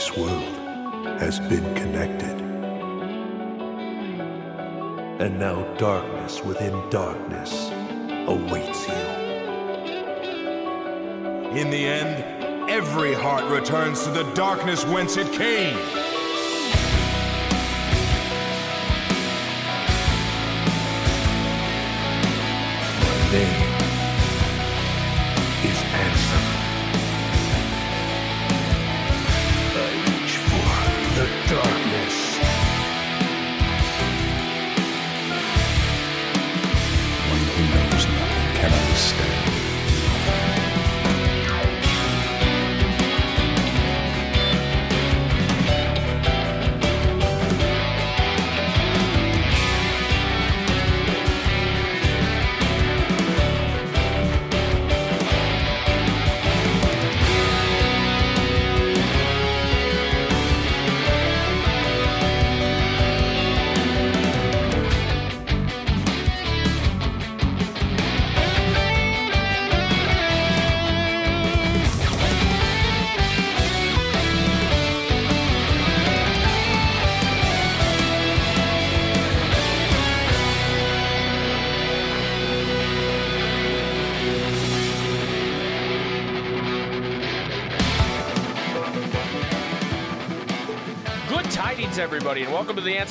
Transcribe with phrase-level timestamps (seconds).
[0.00, 0.56] this world
[1.20, 2.40] has been connected.
[5.20, 7.68] And now darkness within darkness
[8.26, 8.94] awaits you.
[11.54, 15.76] In the end, every heart returns to the darkness whence it came.
[23.02, 23.69] My name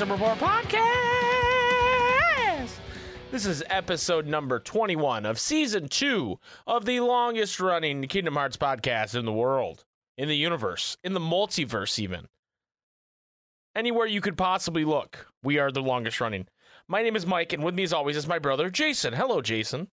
[0.02, 0.80] and welcome to the Ansem Report podcast.
[3.32, 9.16] This is episode number 21 of season two of the longest running Kingdom Hearts podcast
[9.16, 9.84] in the world,
[10.18, 12.28] in the universe, in the multiverse, even.
[13.76, 16.48] Anywhere you could possibly look, we are the longest running.
[16.88, 19.14] My name is Mike, and with me, as always, is my brother, Jason.
[19.14, 19.88] Hello, Jason.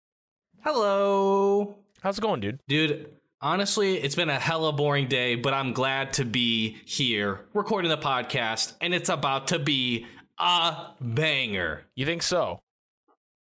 [0.63, 1.77] Hello.
[2.03, 2.61] How's it going, dude?
[2.69, 3.09] Dude,
[3.45, 7.99] honestly, it's been a hella boring day, but I'm glad to be here recording the
[7.99, 10.07] podcast, and it's about to be
[10.39, 11.83] a banger.
[11.95, 12.59] You think so?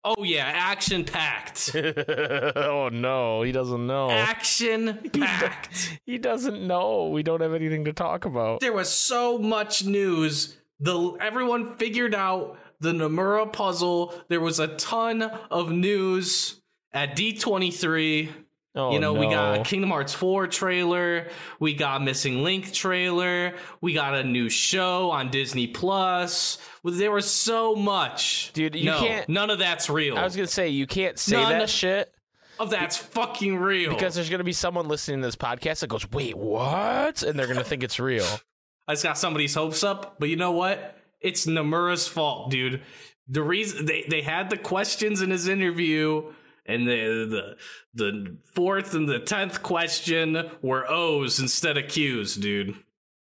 [0.08, 1.74] Oh, yeah, action packed.
[1.74, 4.08] oh, no, he doesn't know.
[4.08, 5.98] action packed.
[6.06, 7.08] He doesn't know.
[7.08, 8.60] We don't have anything to talk about.
[8.60, 10.58] there was so much news.
[10.78, 14.14] The everyone figured out the Nomura puzzle.
[14.28, 16.60] There was a ton of news
[16.92, 18.28] at D23.
[18.78, 21.28] Oh, you know, we got Kingdom Hearts 4 trailer,
[21.58, 26.58] we got Missing Link trailer, we got a new show on Disney Plus.
[26.84, 28.50] There was so much.
[28.52, 30.18] Dude, you no, can't- None of that's real.
[30.18, 32.12] I was gonna say you can't say None that shit
[32.58, 33.94] of that's fucking real.
[33.94, 37.46] because there's gonna be someone listening to this podcast that goes, "Wait, what?" and they're
[37.46, 38.26] gonna think it's real.
[38.88, 40.96] I just got somebody's hopes up, but you know what?
[41.20, 42.82] It's Nomura's fault, dude.
[43.26, 46.32] The reason they, they had the questions in his interview,
[46.66, 47.56] and the the
[47.94, 52.74] the fourth and the tenth question were O's instead of Q's, dude.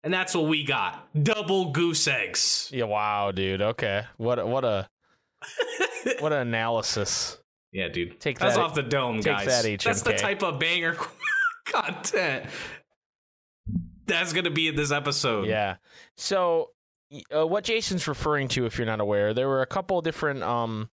[0.05, 1.09] And that's what we got.
[1.23, 2.69] Double goose eggs.
[2.73, 3.63] Yeah, wow, dude.
[3.63, 4.89] Okay, what a, what a
[6.19, 7.39] what an analysis.
[7.73, 8.21] Yeah, dude.
[8.21, 9.47] Take that's that- off the dome, take guys.
[9.63, 10.97] that, That's the type of banger
[11.67, 12.47] content
[14.07, 15.47] that's gonna be in this episode.
[15.47, 15.77] Yeah.
[16.17, 16.71] So,
[17.35, 20.43] uh, what Jason's referring to, if you're not aware, there were a couple of different
[20.43, 20.89] um,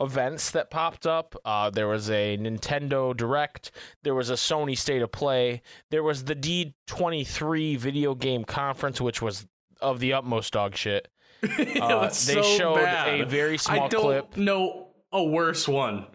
[0.00, 1.36] events that popped up.
[1.44, 3.70] Uh, there was a Nintendo Direct.
[4.02, 5.62] There was a Sony State of Play.
[5.90, 9.46] There was the D23 video game conference, which was
[9.80, 11.08] of the utmost dog shit.
[11.42, 13.20] it Uh, they so showed bad.
[13.20, 14.36] a very small I don't clip.
[14.36, 16.06] know a worse one.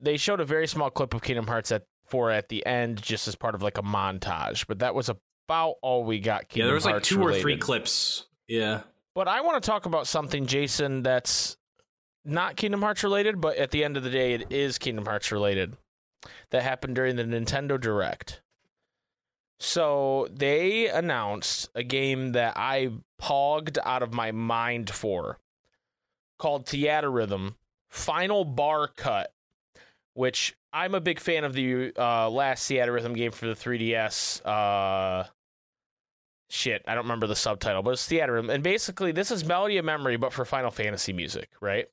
[0.00, 3.28] They showed a very small clip of Kingdom Hearts at four at the end, just
[3.28, 4.66] as part of like a montage.
[4.66, 6.48] But that was about all we got.
[6.48, 8.26] Kingdom yeah, there was like Hearts two or three clips.
[8.52, 8.82] Yeah.
[9.14, 11.56] But I want to talk about something, Jason, that's
[12.22, 15.32] not Kingdom Hearts related, but at the end of the day, it is Kingdom Hearts
[15.32, 15.74] related.
[16.50, 18.42] That happened during the Nintendo Direct.
[19.58, 25.38] So they announced a game that I pogged out of my mind for
[26.38, 27.54] called Theatrhythm
[27.88, 29.32] Final Bar Cut,
[30.12, 34.44] which I'm a big fan of the uh, last Theatrhythm game for the 3DS.
[34.44, 35.24] Uh,
[36.52, 38.52] shit, I don't remember the subtitle, but it's Theatrhythm.
[38.52, 41.86] And basically, this is Melody of Memory, but for Final Fantasy music, right?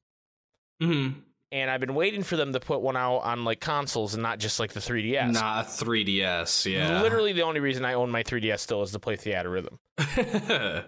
[0.81, 1.09] hmm
[1.51, 4.39] And I've been waiting for them to put one out on like consoles and not
[4.39, 5.31] just like the 3DS.
[5.33, 6.71] Not a 3DS.
[6.71, 7.01] Yeah.
[7.01, 9.77] Literally, the only reason I own my 3DS still is to play Theatrhythm.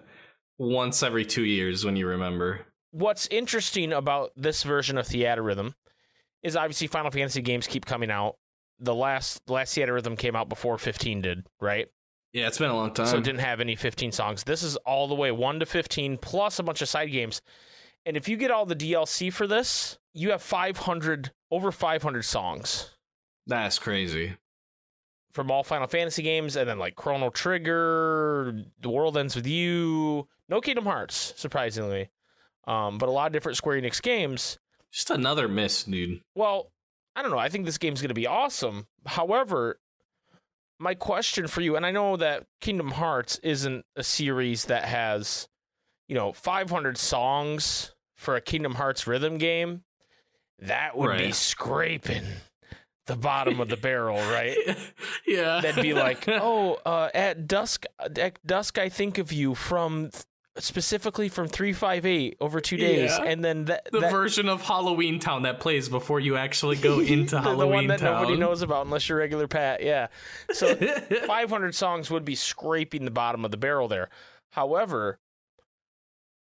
[0.58, 2.60] Once every two years when you remember.
[2.92, 5.74] What's interesting about this version of Theatrhythm
[6.42, 8.36] is obviously Final Fantasy games keep coming out.
[8.78, 11.88] The last the last Theatrhythm came out before 15 did, right?
[12.32, 13.06] Yeah, it's been a long time.
[13.06, 14.44] so it didn't have any 15 songs.
[14.44, 17.42] This is all the way 1 to 15 plus a bunch of side games.
[18.06, 22.90] And if you get all the DLC for this, you have 500 over 500 songs.
[23.46, 24.36] That's crazy.
[25.32, 30.28] from all Final Fantasy games, and then like Chrono Trigger, The World Ends with You.
[30.48, 32.10] No Kingdom Hearts, surprisingly,
[32.66, 34.58] um, but a lot of different Square Enix games.
[34.90, 36.20] Just another miss, dude.
[36.34, 36.70] Well,
[37.16, 37.38] I don't know.
[37.38, 38.86] I think this game's going to be awesome.
[39.06, 39.78] However,
[40.82, 45.48] my question for you, and I know that Kingdom Hearts isn't a series that has,
[46.08, 49.84] you know, 500 songs for a Kingdom Hearts rhythm game.
[50.58, 52.24] That would be scraping
[53.06, 54.56] the bottom of the barrel, right?
[55.26, 55.60] yeah.
[55.60, 60.10] That'd be like, oh, uh, at dusk, at dusk, I think of you from
[60.58, 63.24] specifically from three five eight over two days, Yeah.
[63.24, 67.00] and then that, the that version of Halloween Town that plays before you actually go
[67.00, 68.20] into the, the Halloween one that Town.
[68.22, 69.82] nobody knows about unless you're regular Pat.
[69.82, 70.08] Yeah,
[70.52, 70.74] so
[71.26, 74.08] 500 songs would be scraping the bottom of the barrel there.
[74.50, 75.18] However,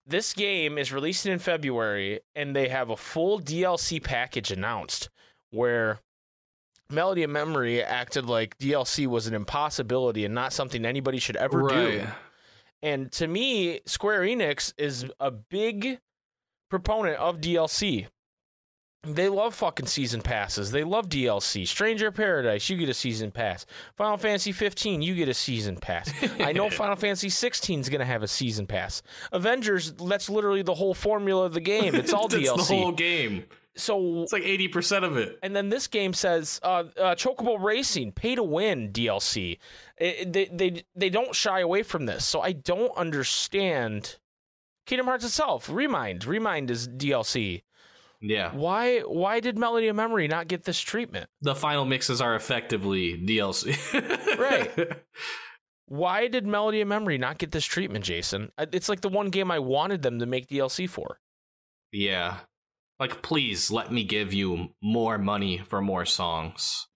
[0.06, 5.08] this game is releasing in February, and they have a full DLC package announced
[5.50, 6.00] where
[6.90, 11.68] Melody of Memory acted like DLC was an impossibility and not something anybody should ever
[11.68, 12.06] do.
[12.82, 15.98] And to me, Square Enix is a big
[16.70, 18.06] proponent of DLC.
[19.02, 20.72] They love fucking season passes.
[20.72, 21.66] They love DLC.
[21.66, 23.64] Stranger Paradise, you get a season pass.
[23.96, 26.12] Final Fantasy 15, you get a season pass.
[26.38, 29.02] I know Final Fantasy 16 is going to have a season pass.
[29.32, 31.94] Avengers, that's literally the whole formula of the game.
[31.94, 32.56] It's all DLC.
[32.68, 33.44] the whole game.
[33.80, 35.38] So It's like 80% of it.
[35.42, 39.58] and then this game says uh, uh, Chocobo Racing, pay to win DLC.
[39.96, 44.16] It- they, they they don't shy away from this, so I don't understand.
[44.86, 47.62] Kingdom Hearts itself, Remind, Remind is DLC.
[48.22, 48.52] Yeah.
[48.54, 51.28] Why why did Melody of Memory not get this treatment?
[51.40, 53.76] The final mixes are effectively DLC.
[54.38, 54.70] Right.
[55.86, 58.52] Why did Melody of Memory not get this treatment, Jason?
[58.56, 61.18] Uh, It's like the one game I wanted them to make DLC for.
[61.92, 62.38] yeah.
[63.00, 66.86] Like, please let me give you more money for more songs.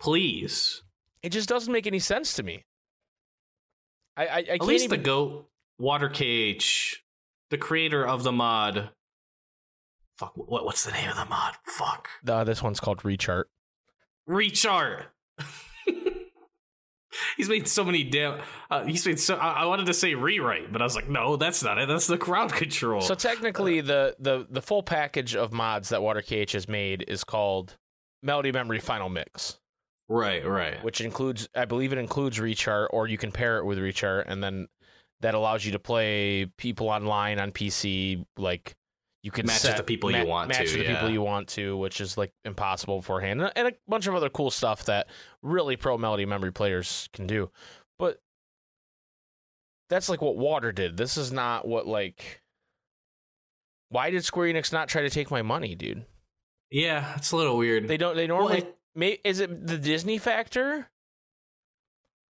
[0.00, 0.82] Please.
[1.22, 2.64] It just doesn't make any sense to me.
[4.16, 5.00] I I, I At can't least even.
[5.00, 5.46] the GOAT,
[5.78, 7.02] Water KH,
[7.50, 8.90] the creator of the mod.
[10.16, 11.54] Fuck, what, what's the name of the mod?
[11.66, 12.08] Fuck.
[12.26, 13.44] Uh, this one's called Rechart.
[14.28, 15.04] Rechart.
[17.36, 18.40] he's made so many damn.
[18.70, 19.36] Uh, he's made so.
[19.36, 21.88] I, I wanted to say rewrite, but I was like, no, that's not it.
[21.88, 23.00] That's the crowd control.
[23.00, 27.24] So technically, the the the full package of mods that Water KH has made is
[27.24, 27.76] called
[28.22, 29.58] Melody Memory Final Mix,
[30.08, 30.82] right, right.
[30.84, 34.42] which includes, I believe, it includes Rechart, or you can pair it with Rechart, and
[34.42, 34.68] then
[35.20, 38.24] that allows you to play people online on PC.
[38.36, 38.74] Like
[39.22, 40.94] you can Match with set- the people you want match to, with the yeah.
[40.94, 44.30] people you want to, which is like impossible beforehand, and- and a bunch of other
[44.30, 45.08] cool stuff that
[45.42, 47.50] really pro Melody Memory players can do.
[47.98, 48.20] But
[49.90, 50.96] that's like what Water did.
[50.96, 52.40] This is not what like.
[53.90, 56.04] Why did Square Enix not try to take my money, dude?
[56.70, 57.88] Yeah, it's a little weird.
[57.88, 58.14] They don't.
[58.16, 58.58] They well, normally.
[58.58, 60.88] it- may, is it the Disney factor?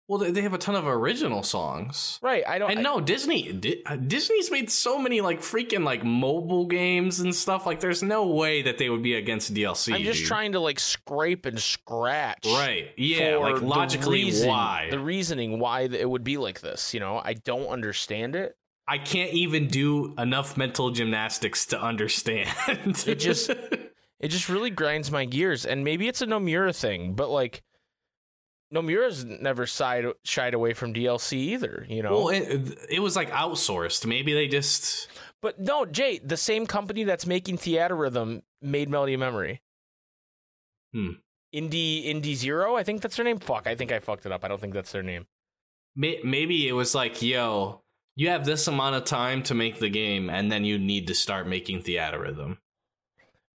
[0.07, 2.17] Well, they- they have a ton of original songs.
[2.21, 2.43] Right.
[2.47, 2.71] I don't.
[2.71, 7.35] And no, Disney Di- uh, Disney's made so many like freaking like mobile games and
[7.35, 7.65] stuff.
[7.65, 9.93] Like, there's no way that they would be against DLC.
[9.93, 10.27] I, am just dude.
[10.27, 12.45] trying to like scrape and scratch.
[12.45, 12.89] Right?
[12.97, 14.87] Yeah, like the logically, reason- why?
[14.89, 16.93] The reasoning why it would be like this.
[16.93, 18.55] You know, I don't understand it.
[18.87, 22.49] I can't even do enough mental gymnastics to understand.
[23.05, 23.49] It just-
[24.19, 25.63] It just really grinds my gears.
[25.63, 27.61] And maybe it's a Nomura thing, but like.
[28.73, 32.11] Nomura's never shied, shied away from DLC either, you know.
[32.11, 34.05] well, it, it was like outsourced.
[34.05, 35.07] Maybe they just
[35.41, 39.61] But no, Jay, the same company that's making Theatrhythm made Melody of Memory.
[40.93, 41.11] Hmm.
[41.55, 43.39] Indie Indie Zero, I think that's their name.
[43.39, 44.43] Fuck, I think I fucked it up.
[44.43, 45.27] I don't think that's their name.
[45.95, 47.81] maybe it was like, yo,
[48.15, 51.15] you have this amount of time to make the game, and then you need to
[51.15, 52.57] start making Theatrhythm.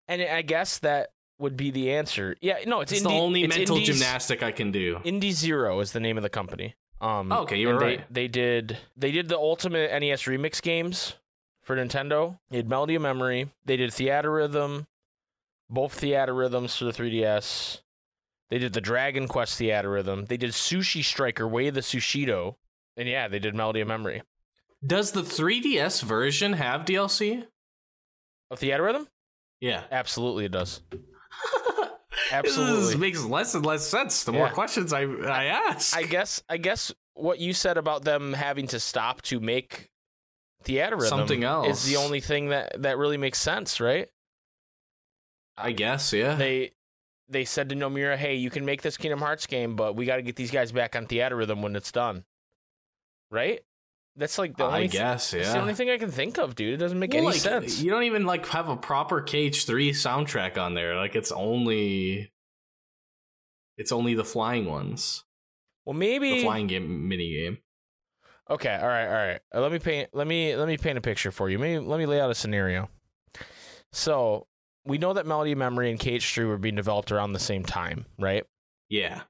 [0.08, 2.36] And I guess that would be the answer.
[2.42, 4.98] Yeah, no, it's, It's the only it's mental gymnastic I can do.
[5.06, 6.76] Indie Zero is the name of the company.
[7.02, 8.14] Um, Oh, okay, you were and they, right.
[8.14, 11.16] They did they did the ultimate NES remix games
[11.64, 12.38] for Nintendo.
[12.50, 13.50] They had Melody of Memory.
[13.66, 14.86] They did Theatrhythm,
[15.70, 17.82] both Theatrhythms for the 3DS.
[18.50, 20.28] They did the Dragon Quest Theatrhythm.
[20.28, 22.56] They did Sushi Striker Way of the Sushido.
[22.98, 24.24] And yeah, they did Melody of Memory.
[24.86, 27.46] Does the 3DS version have DLC?
[28.52, 29.08] Of Theater Rhythm?
[29.62, 29.84] Yeah.
[29.92, 30.82] Absolutely it does.
[32.32, 32.98] This Absolutely.
[32.98, 35.98] makes less and less sense the more questions I I ask.
[35.98, 39.90] I guess I guess what you said about them having to stop to make
[40.64, 44.10] Theatrhythm Something is the only thing that that really makes sense, right?
[45.58, 46.36] I guess, yeah.
[46.36, 46.72] They
[47.30, 50.18] they said to Nomura, "Hey, you can make this Kingdom Hearts game, but we got
[50.18, 52.26] to get these guys back on Theatrhythm when it's done."
[53.32, 53.62] Right?
[54.20, 55.54] That's like the I only th- guess, That's yeah.
[55.54, 56.74] the only thing I can think of, dude.
[56.74, 57.82] It doesn't make Well, any like, sense.
[57.82, 60.96] You don't even like have a proper KH3 soundtrack on there.
[60.98, 62.30] Like it's only
[63.78, 65.24] It's only the flying ones.
[65.86, 67.60] Well, maybe The flying game mini game.
[68.50, 69.40] Okay, all right, all right.
[69.56, 70.10] Uh, let me paint.
[70.12, 71.58] Let me let me paint a picture for you.
[71.58, 72.90] Maybe let me lay out a scenario.
[73.94, 74.48] So
[74.86, 78.44] we know that Melody Memory and KH3 were being developed around the same time, right?
[78.90, 79.22] Yeah.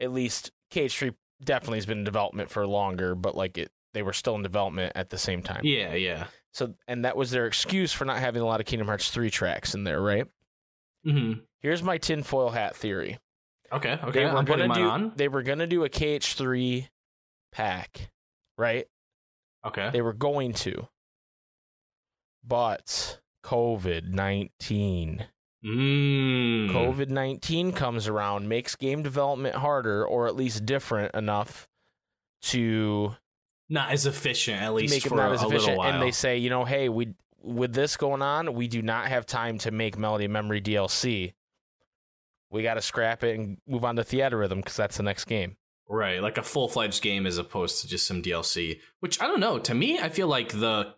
[0.00, 4.12] At least KH3 definitely has been in development for longer, but like it, they were
[4.12, 5.62] still in development at the same time.
[5.64, 6.28] Yeah, yeah.
[6.52, 9.28] So and that was their excuse for not having a lot of Kingdom Hearts 3
[9.28, 10.24] tracks in there, right?
[11.04, 11.40] Mm-hmm.
[11.58, 13.18] Here's my tinfoil hat theory.
[13.72, 14.10] Okay, okay.
[14.12, 15.12] they were I'm putting gonna mine do on.
[15.16, 16.86] they were gonna do a KH3
[17.50, 18.10] pack,
[18.56, 18.86] right?
[19.66, 19.90] Okay.
[19.92, 20.86] They were going to.
[22.46, 25.26] But COVID 19.
[25.64, 26.70] Mm.
[26.70, 31.66] COVID 19 comes around, makes game development harder or at least different enough
[32.42, 33.16] to
[33.68, 35.76] Not as efficient, at least make for not a, as efficient.
[35.76, 35.92] while.
[35.92, 39.26] And they say, you know, hey, we with this going on, we do not have
[39.26, 41.34] time to make Melody Memory DLC.
[42.50, 45.56] We got to scrap it and move on to Theatrhythm because that's the next game.
[45.88, 48.80] Right, like a full fledged game as opposed to just some DLC.
[49.00, 49.58] Which I don't know.
[49.58, 50.94] To me, I feel like the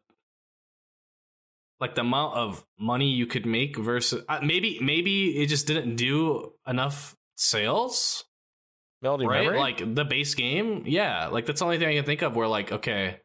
[1.81, 5.97] like the amount of money you could make versus uh, maybe maybe it just didn't
[5.97, 8.25] do enough sales.
[9.03, 9.59] Melody right, Memory?
[9.59, 10.85] like the base game.
[10.87, 12.37] Yeah, like that's the only thing I can think of.
[12.37, 13.21] Where like okay,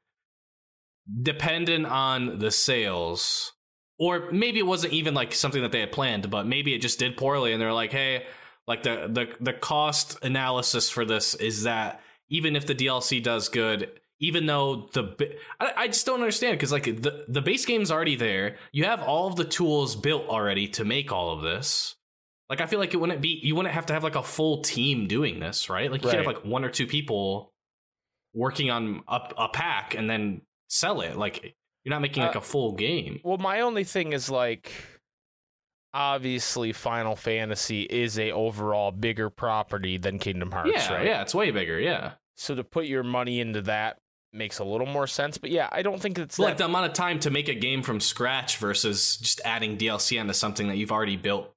[1.21, 3.51] dependent on the sales.
[3.97, 6.99] Or maybe it wasn't even like something that they had planned, but maybe it just
[6.99, 8.25] did poorly, and they're like, "Hey,
[8.67, 13.49] like the the the cost analysis for this is that even if the DLC does
[13.49, 17.91] good, even though the I, I just don't understand because like the the base game's
[17.91, 21.95] already there, you have all of the tools built already to make all of this.
[22.49, 24.61] Like I feel like it wouldn't be you wouldn't have to have like a full
[24.61, 25.91] team doing this, right?
[25.91, 27.51] Like you could have like one or two people
[28.33, 31.15] working on a, a pack and then sell it.
[31.17, 33.19] Like you're not making like Uh, a full game.
[33.23, 34.71] Well, my only thing is like
[35.93, 41.05] obviously Final Fantasy is a overall bigger property than Kingdom Hearts, yeah, right?
[41.05, 41.79] yeah, it's way bigger.
[41.79, 43.97] Yeah, So to put your money into that
[44.33, 45.37] makes a little more sense.
[45.37, 47.47] But yeah, I don't think it's it's like that- the amount of time to make
[47.47, 51.54] a game from scratch versus just adding DLC onto something that you've already built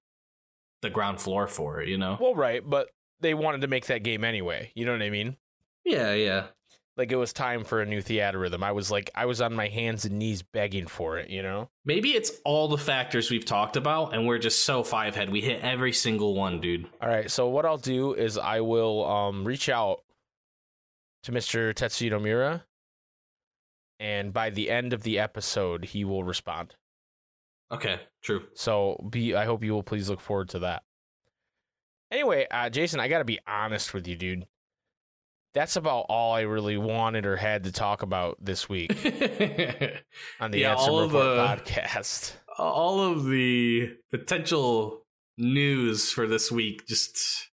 [0.83, 1.81] the ground floor for.
[1.81, 2.17] it, You know?
[2.21, 2.89] well, right, but
[3.21, 4.71] they wanted to make that game anyway.
[4.75, 5.37] You know what I mean?
[5.85, 6.47] Yeah, yeah.
[6.97, 8.63] Like it was time for a new Theatrhythm.
[8.63, 11.31] I was like, I was on my hands and knees begging for it.
[11.31, 11.71] You know?
[11.85, 15.31] Maybe it's all the factors we've talked about, and we're just so five head.
[15.31, 16.89] We hit every single one, dude.
[17.01, 17.31] All right.
[17.31, 20.03] So what I'll do is I will um reach out
[21.23, 21.73] to Mr.
[21.73, 22.63] Tetsuya Nomura,
[24.01, 26.75] and by the end of the episode, he will respond.
[27.73, 28.45] Okay, true.
[28.55, 30.83] So be I hope you will please look forward to that.
[32.11, 34.47] Anyway, uh, Jason, I got to be honest with you, dude.
[35.55, 38.91] That's about all I really wanted or had to talk about this week
[40.41, 42.33] on the Yeah, Ansem Report the- podcast.
[42.59, 45.05] all of the potential
[45.37, 47.49] news for this week just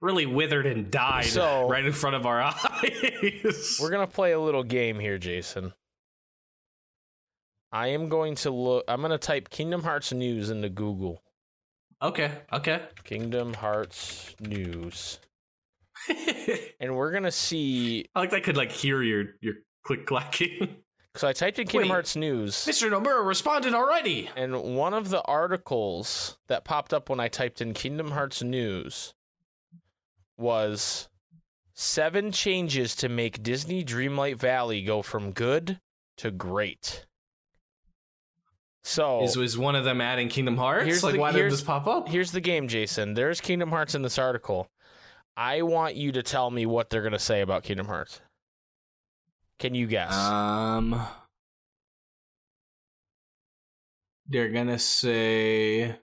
[0.00, 3.78] really withered and died So- right in front of our eyes.
[3.80, 5.72] We're gonna play a little game here, Jason.
[7.74, 8.84] I am going to look.
[8.86, 11.24] I'm gonna type Kingdom Hearts news into Google.
[12.00, 12.82] okay, okay.
[13.02, 15.18] Kingdom Hearts news,
[16.80, 18.06] and we're gonna see.
[18.14, 19.54] I like that I could like hear your your
[19.84, 20.76] click clacking.
[21.16, 21.94] So I typed in Kingdom Wait.
[21.94, 22.56] Hearts news.
[22.66, 22.90] Mr.
[22.90, 24.28] Nomura responded already.
[24.34, 29.14] And one of the articles that popped up when I typed in Kingdom Hearts news
[30.36, 31.08] was
[31.72, 35.78] seven changes to make Disney Dreamlight Valley go from good
[36.16, 37.06] to great.
[38.86, 40.84] So Is was one of them adding Kingdom Hearts?
[40.84, 42.08] Here's like the- why did this pop up?
[42.08, 43.14] here's the game, Jason.
[43.14, 44.68] There's Kingdom Hearts in this article.
[45.36, 48.20] I want you to tell me what they're going to say about Kingdom Hearts.
[49.58, 50.12] Can you guess?
[50.12, 51.00] Um,
[54.26, 55.96] they're gonna say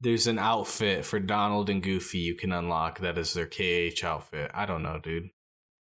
[0.00, 4.50] there's an outfit for Donald and Goofy you can unlock that is their KH outfit.
[4.54, 5.30] I don't know, dude.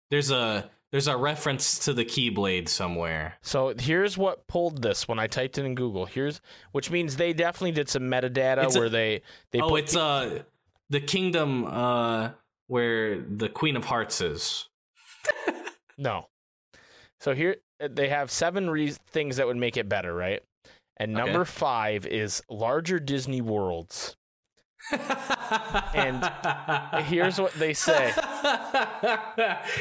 [0.10, 3.38] There's a there's a reference to the Keyblade somewhere.
[3.42, 6.06] so here's what pulled this when I typed it in Google.
[6.06, 6.42] Here's
[6.74, 9.22] which means they definitely did some metadata It's a- where they
[9.52, 10.44] they oh, put it's uh
[10.90, 12.32] the kingdom uh
[12.68, 14.68] where the Queen of Hearts is.
[15.98, 16.28] No.
[17.20, 20.42] So here uh, they have seven re- things that would make it better, right?
[20.98, 21.26] And Okay.
[21.26, 24.16] number five is larger Disney worlds.
[25.94, 26.24] And
[27.06, 28.14] Here's what they say.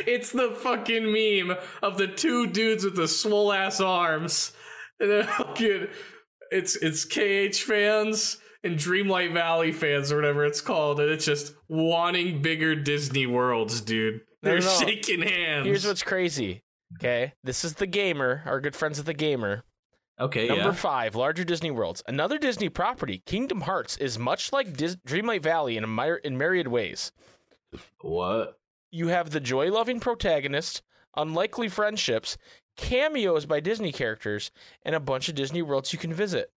[0.07, 4.53] it's the fucking meme of the two dudes with the swole ass arms.
[4.99, 5.89] And they're fucking
[6.51, 11.55] it's it's KH fans and Dreamlight Valley fans or whatever it's called, and it's just
[11.69, 14.21] wanting bigger Disney worlds, dude.
[14.43, 14.87] They're no, no.
[14.87, 15.67] shaking hands.
[15.67, 16.63] Here's what's crazy.
[16.99, 19.65] Okay, this is the gamer, our good friends at the gamer.
[20.21, 20.73] Okay, Number yeah.
[20.73, 22.03] five, larger Disney worlds.
[22.07, 26.37] Another Disney property, Kingdom Hearts, is much like Dis- Dreamlight Valley in, a myr- in
[26.37, 27.11] myriad ways.
[28.03, 28.59] What?
[28.91, 30.83] You have the joy loving protagonist,
[31.17, 32.37] unlikely friendships,
[32.77, 34.51] cameos by Disney characters,
[34.85, 36.51] and a bunch of Disney worlds you can visit.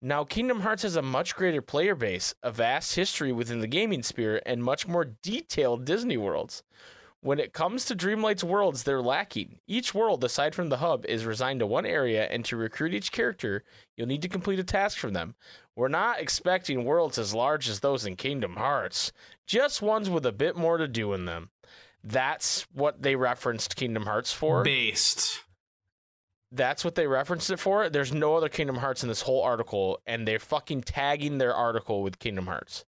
[0.00, 4.02] Now, Kingdom Hearts has a much greater player base, a vast history within the gaming
[4.02, 6.62] sphere, and much more detailed Disney worlds.
[7.24, 9.60] When it comes to Dreamlight's worlds, they're lacking.
[9.68, 13.12] Each world, aside from the hub, is resigned to one area, and to recruit each
[13.12, 13.62] character,
[13.96, 15.36] you'll need to complete a task from them.
[15.76, 19.12] We're not expecting worlds as large as those in Kingdom Hearts,
[19.46, 21.50] just ones with a bit more to do in them.
[22.02, 24.64] That's what they referenced Kingdom Hearts for.
[24.64, 25.44] Based.
[26.50, 27.88] That's what they referenced it for.
[27.88, 32.02] There's no other Kingdom Hearts in this whole article, and they're fucking tagging their article
[32.02, 32.84] with Kingdom Hearts.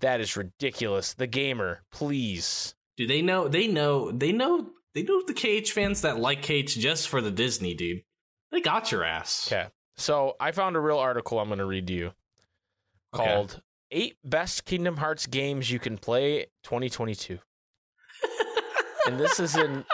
[0.00, 1.14] That is ridiculous.
[1.14, 2.74] The gamer, please.
[2.96, 3.48] Do they know?
[3.48, 4.10] They know.
[4.12, 4.70] They know.
[4.94, 8.02] They know the KH fans that like KH just for the Disney, dude.
[8.52, 9.50] They got your ass.
[9.52, 9.66] Okay.
[9.96, 12.12] So I found a real article I'm going to read to you
[13.14, 13.24] Okay.
[13.24, 13.60] called
[13.90, 17.38] Eight Best Kingdom Hearts Games You Can Play 2022.
[19.06, 19.84] and this is in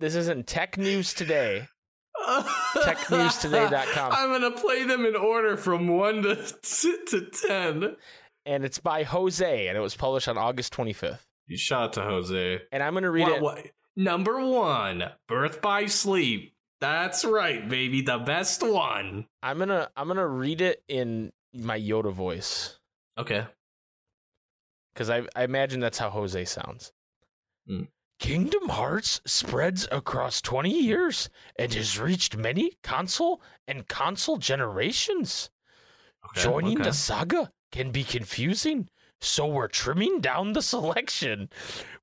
[0.00, 1.68] this is in Tech News Today.
[2.76, 4.12] TechNewsToday.com.
[4.16, 6.36] I'm gonna play them in order from one to
[7.08, 7.96] to ten.
[8.46, 11.20] And it's by Jose, and it was published on August 25th.
[11.46, 12.60] You shot to Jose.
[12.72, 13.42] And I'm going to read What- it.
[13.42, 16.52] what- Number one, Birth by Sleep.
[16.80, 19.28] That's right, baby, the best one.
[19.40, 22.80] I'm gonna I'm gonna read it in my Yoda voice
[23.16, 23.46] Okay.
[24.92, 26.92] because I I imagine that's how Jose sounds.
[27.70, 27.86] Mm.
[28.18, 35.50] Kingdom Hearts spreads across 20 years and has reached many console and console generations.
[36.26, 36.42] okay.
[36.42, 36.88] Joining okay.
[36.90, 38.88] the saga can be confusing,
[39.24, 41.48] so we're trimming down the selection.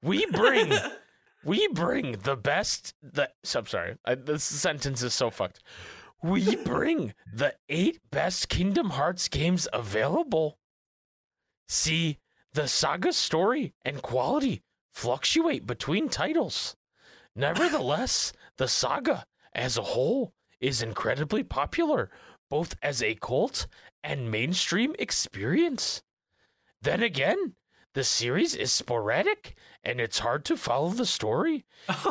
[0.01, 0.73] We bring
[1.43, 3.97] we bring the best the so, I'm sorry.
[4.05, 5.59] I, this sentence is so fucked.
[6.23, 10.57] We bring the 8 best Kingdom Hearts games available.
[11.67, 12.19] See,
[12.53, 16.75] the saga story and quality fluctuate between titles.
[17.35, 22.09] Nevertheless, the saga as a whole is incredibly popular,
[22.49, 23.67] both as a cult
[24.03, 26.03] and mainstream experience.
[26.81, 27.53] Then again,
[27.93, 31.65] the series is sporadic and it's hard to follow the story.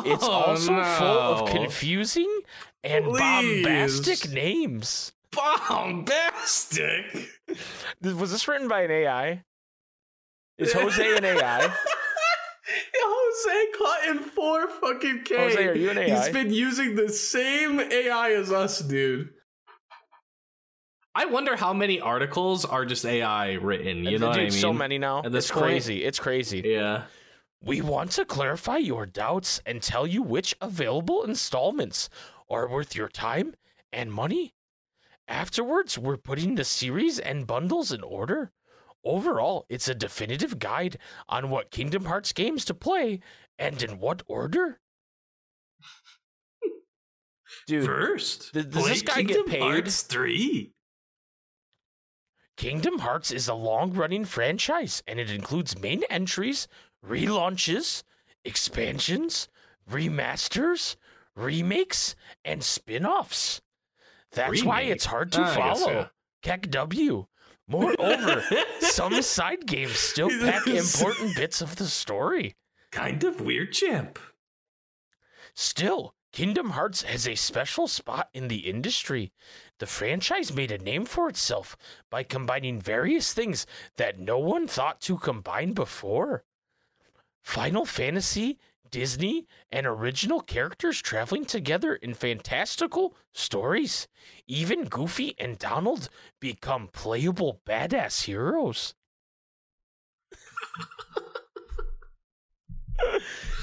[0.05, 2.41] It's Oh, also full of confusing
[2.83, 3.19] and Please.
[3.65, 5.13] bombastic names.
[5.31, 7.29] bombastic.
[8.01, 9.43] Was this written by an AI?
[10.57, 11.73] Is Jose an AI?
[13.03, 15.35] Jose caught in four fucking K.
[15.37, 16.15] Jose, are you an AI?
[16.25, 19.29] He's been using the same AI as us, dude.
[21.13, 24.05] I wonder how many articles are just AI written.
[24.05, 24.51] You know what I mean?
[24.51, 25.23] So many now.
[25.23, 25.65] At this It's point?
[25.65, 26.03] crazy.
[26.05, 26.61] It's crazy.
[26.65, 27.03] Yeah.
[27.63, 32.09] We want to clarify your doubts and tell you which available installments
[32.49, 33.55] are worth your time
[33.91, 34.53] and money.
[35.27, 38.51] Afterwards, we're putting the series and bundles in order.
[39.03, 40.97] Overall, it's a definitive guide
[41.27, 43.19] on what Kingdom Hearts games to play
[43.59, 44.79] and in what order.
[47.67, 49.61] Dude, First, th- does this guy get Kingdom paid?
[49.61, 50.71] Hearts three.
[52.61, 56.67] Kingdom Hearts is a long running franchise and it includes main entries,
[57.03, 58.03] relaunches,
[58.45, 59.47] expansions,
[59.89, 60.95] remasters,
[61.35, 63.61] remakes, and spin offs.
[64.33, 66.09] That's why it's hard to ah, guess, follow.
[66.45, 66.57] yeah.
[66.57, 67.25] KEKW.
[67.67, 68.43] Moreover,
[68.81, 72.55] some side games still pack important bits of the story.
[72.91, 74.19] kind of weird champ.
[75.55, 79.33] Still, Kingdom Hearts has a special spot in the industry.
[79.81, 81.75] The franchise made a name for itself
[82.11, 83.65] by combining various things
[83.97, 86.43] that no one thought to combine before.
[87.41, 88.59] Final Fantasy,
[88.91, 94.07] Disney, and original characters traveling together in fantastical stories.
[94.45, 98.93] Even Goofy and Donald become playable badass heroes.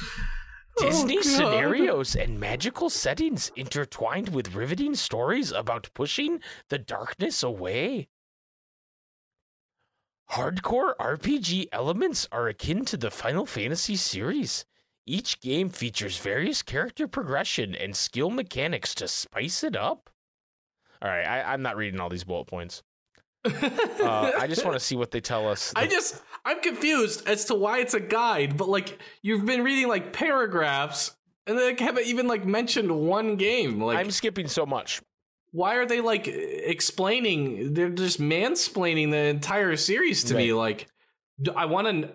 [0.80, 8.08] Disney Oh, scenarios and magical settings intertwined with riveting stories about pushing the darkness away.
[10.32, 14.66] Hardcore RPG elements are akin to the Final Fantasy series.
[15.06, 20.10] Each game features various character progression and skill mechanics to spice it up.
[21.00, 22.82] All right, I, I'm not reading all these bullet points.
[23.44, 25.72] Uh, I just want to see what they tell us.
[25.76, 29.88] I just I'm confused as to why it's a guide, but like you've been reading
[29.88, 33.80] like paragraphs and they haven't even like mentioned one game.
[33.80, 35.00] Like I'm skipping so much.
[35.52, 40.86] why are they like explaining they're just mansplaining the entire series to me like
[41.56, 42.12] I want to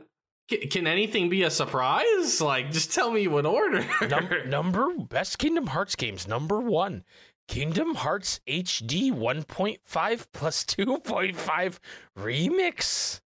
[0.68, 2.42] can anything be a surprise?
[2.42, 3.86] Like just tell me what order.
[4.08, 7.04] Num- number best Kingdom Hearts games number one,
[7.48, 11.80] Kingdom Hearts HD 1.5 plus 2.5
[12.18, 13.22] remix.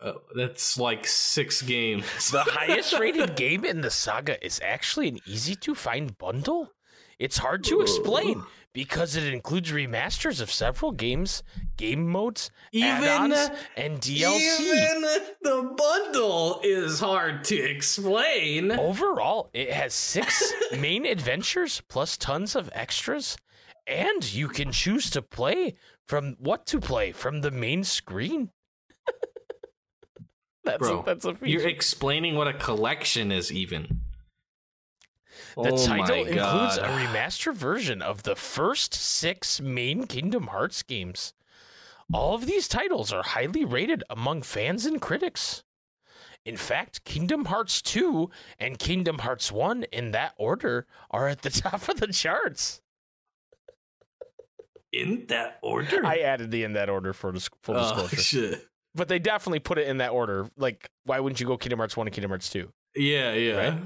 [0.00, 2.04] Uh, that's like six games.
[2.32, 6.72] The highest rated game in the saga is actually an easy to find bundle.
[7.18, 11.42] It's hard to explain because it includes remasters of several games,
[11.76, 14.60] game modes, Even- add-ons, and DLC.
[14.60, 15.02] Even
[15.42, 18.72] the bundle is hard to explain.
[18.72, 23.36] Overall, it has six main adventures plus tons of extras,
[23.86, 25.74] and you can choose to play
[26.06, 28.50] from what to play from the main screen.
[30.64, 34.00] that's Bro, a, that's a You're explaining what a collection is, even.
[35.56, 37.00] The Oh title includes a God.
[37.00, 41.34] remaster version of the first six main Kingdom Hearts games.
[42.12, 45.62] All of these titles are highly rated among fans and critics.
[46.44, 51.50] In fact, Kingdom Hearts 2 and Kingdom Hearts 1 in that order are at the
[51.62, 52.80] top of the charts.
[54.92, 56.04] in that order.
[56.04, 58.16] I added the in that order for dis- full oh, disclosure.
[58.22, 58.68] shit.
[58.94, 60.50] But they definitely put it in that order.
[60.58, 62.70] Like, why wouldn't you go Kingdom Hearts 1 and Kingdom Hearts 2?
[62.96, 63.54] Yeah, yeah.
[63.56, 63.78] Right?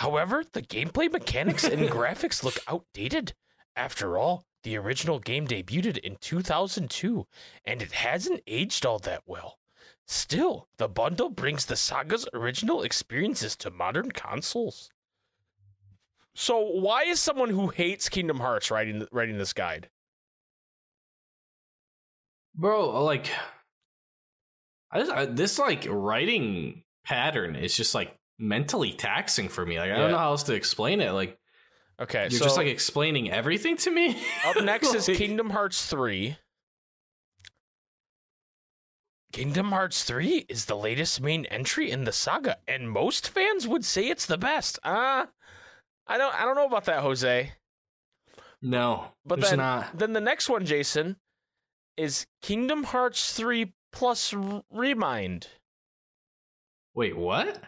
[0.00, 3.34] However, the gameplay mechanics and graphics look outdated.
[3.76, 7.26] After all, the original game debuted in 2002,
[7.66, 9.58] and it hasn't aged all that well.
[10.06, 14.88] Still, the bundle brings the saga's original experiences to modern consoles.
[16.34, 19.90] So, why is someone who hates Kingdom Hearts writing writing this guide?
[22.54, 23.30] Bro, uh, like,
[24.90, 29.78] I just, I, this like writing pattern is just like mentally taxing for me.
[29.78, 29.98] Like, I Yeah.
[30.00, 31.10] don't know how else to explain it.
[31.12, 31.36] Like,
[32.00, 34.18] Okay, you're so just like explaining everything to me.
[34.46, 36.38] Up next is Kingdom Hearts 3.
[39.32, 43.84] Kingdom Hearts 3 is the latest main entry in the saga, and most fans would
[43.84, 44.78] say it's the best.
[44.82, 45.26] Uh
[46.06, 47.52] I don't I don't know about that, Jose.
[48.62, 49.96] No, But then not.
[49.96, 51.16] then the next one, Jason,
[51.96, 54.34] is Kingdom Hearts 3 plus
[54.70, 55.48] Remind.
[56.94, 57.62] Wait, what?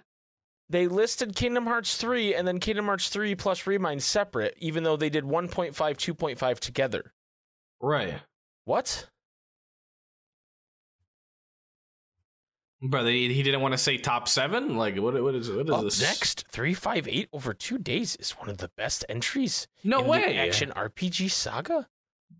[0.72, 4.96] They listed Kingdom Hearts 3 and then Kingdom Hearts 3 plus Remind separate, even though
[4.96, 7.12] they did 1.5, 2.5 together.
[7.78, 8.14] Right,
[8.64, 9.08] What?
[12.80, 13.04] bro.
[13.04, 14.76] They, he didn't want to say top seven.
[14.78, 15.20] Like, what?
[15.22, 15.50] What is?
[15.50, 16.00] What is Up this?
[16.00, 20.20] next, 358 over two days is one of the best entries No in way.
[20.32, 21.86] the action RPG saga.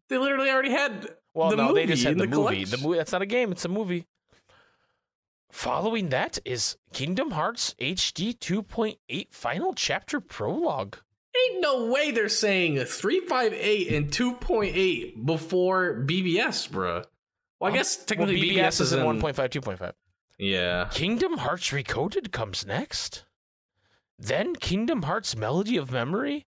[0.09, 1.07] They literally already had.
[1.35, 2.65] Well, the no, movie they just had the, the movie.
[2.65, 4.07] The movie that's not a game; it's a movie.
[5.53, 10.97] Following that is Kingdom Hearts HD 2.8 Final Chapter Prologue.
[11.37, 17.05] Ain't no way they're saying three five eight and two point eight before BBS, bruh.
[17.61, 19.93] Well, I um, guess technically well, BBS, BBS is in in 1.5, 2.5.
[20.39, 20.89] Yeah.
[20.91, 23.27] Kingdom Hearts Recoded comes next.
[24.19, 26.47] Then Kingdom Hearts Melody of Memory.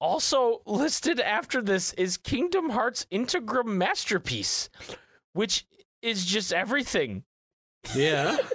[0.00, 4.70] Also listed after this is Kingdom Hearts Integrum Masterpiece,
[5.32, 5.66] which
[6.02, 7.22] is just everything.
[7.94, 8.36] Yeah.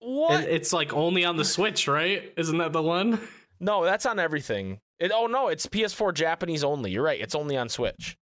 [0.00, 0.32] What?
[0.32, 2.30] and it's like only on the Switch, right?
[2.36, 3.18] Isn't that the one?
[3.58, 4.80] no, that's on everything.
[4.98, 6.90] It, oh no, it's PS4 Japanese only.
[6.90, 7.20] You're right.
[7.20, 8.16] It's only on Switch.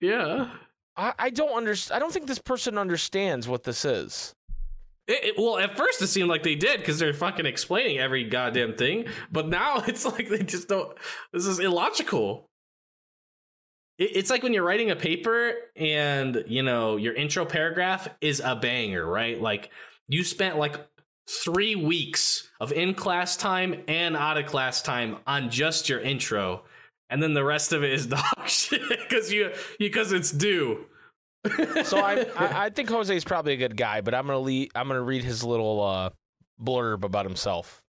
[0.00, 0.48] Yeah.
[0.96, 1.96] I, I don't understand.
[1.96, 4.32] I don't think this person understands what this is.
[5.08, 8.22] It, it- well, at first it seemed like they did because they're fucking explaining every
[8.22, 10.96] goddamn thing, but now it's like they just don't.
[11.32, 12.48] This is illogical.
[13.98, 18.40] It, it's like when you're writing a paper and you know your intro paragraph is
[18.44, 19.40] a banger, right?
[19.40, 19.70] Like
[20.08, 20.78] you spent like
[21.28, 26.62] three weeks of in class time and out of class time on just your intro,
[27.10, 30.86] and then the rest of it is dog shit because you because it's due.
[31.84, 34.66] So I, I I think Jose is probably a good guy, but I'm gonna le-
[34.74, 36.10] I'm gonna read his little uh,
[36.60, 37.84] blurb about himself.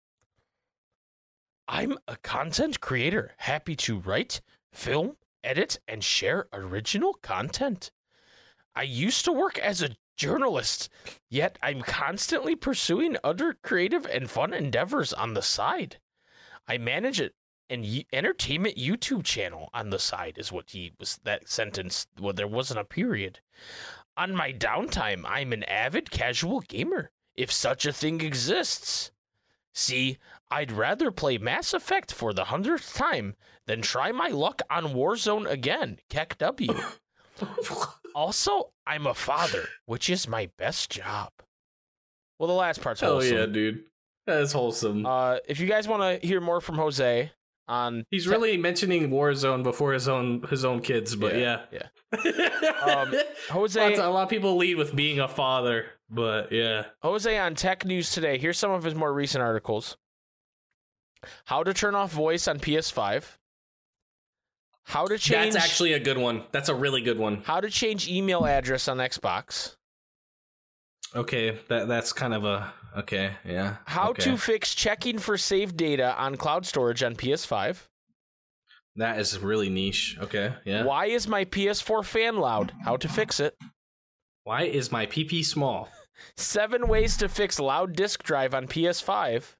[1.68, 4.42] I'm a content creator, happy to write,
[4.74, 7.92] film, edit, and share original content.
[8.76, 10.90] I used to work as a journalist,
[11.30, 15.98] yet I'm constantly pursuing other creative and fun endeavors on the side.
[16.68, 17.32] I manage an
[18.12, 22.80] entertainment YouTube channel on the side is what he was that sentence well there wasn't
[22.80, 23.40] a period.
[24.18, 29.12] On my downtime, I'm an avid casual gamer, if such a thing exists.
[29.74, 30.18] See,
[30.50, 33.36] I'd rather play Mass Effect for the hundredth time
[33.68, 36.84] than try my luck on Warzone again, KEKW.
[38.16, 41.32] also, I'm a father, which is my best job.
[42.40, 43.38] Well, the last part's Hell wholesome.
[43.38, 43.84] yeah, dude.
[44.26, 45.06] That's wholesome.
[45.06, 47.32] Uh, if you guys want to hear more from Jose
[47.68, 51.62] on He's really mentioning Warzone before his own his own kids, but yeah.
[51.72, 51.88] yeah.
[52.84, 53.14] um,
[53.50, 56.86] Jose- Lots- a lot of people lead with being a father, but yeah.
[57.02, 58.38] Jose on Tech News today.
[58.38, 59.98] Here's some of his more recent articles.
[61.46, 63.24] How to turn off voice on PS5.
[64.88, 66.44] How to change That's actually a good one.
[66.54, 67.42] That's a really good one.
[67.44, 69.76] how to change email address on Xbox.
[71.14, 73.76] Okay, that that's kind of a okay, yeah.
[73.86, 74.24] How okay.
[74.24, 77.80] to fix checking for saved data on cloud storage on PS5.
[78.96, 80.18] That is really niche.
[80.22, 80.86] Okay, yeah.
[80.86, 82.72] Why is my PS4 fan loud?
[82.86, 83.58] How to fix it.
[84.46, 85.90] Why is my PP small?
[86.38, 89.57] Seven ways to fix loud disk drive on PS5.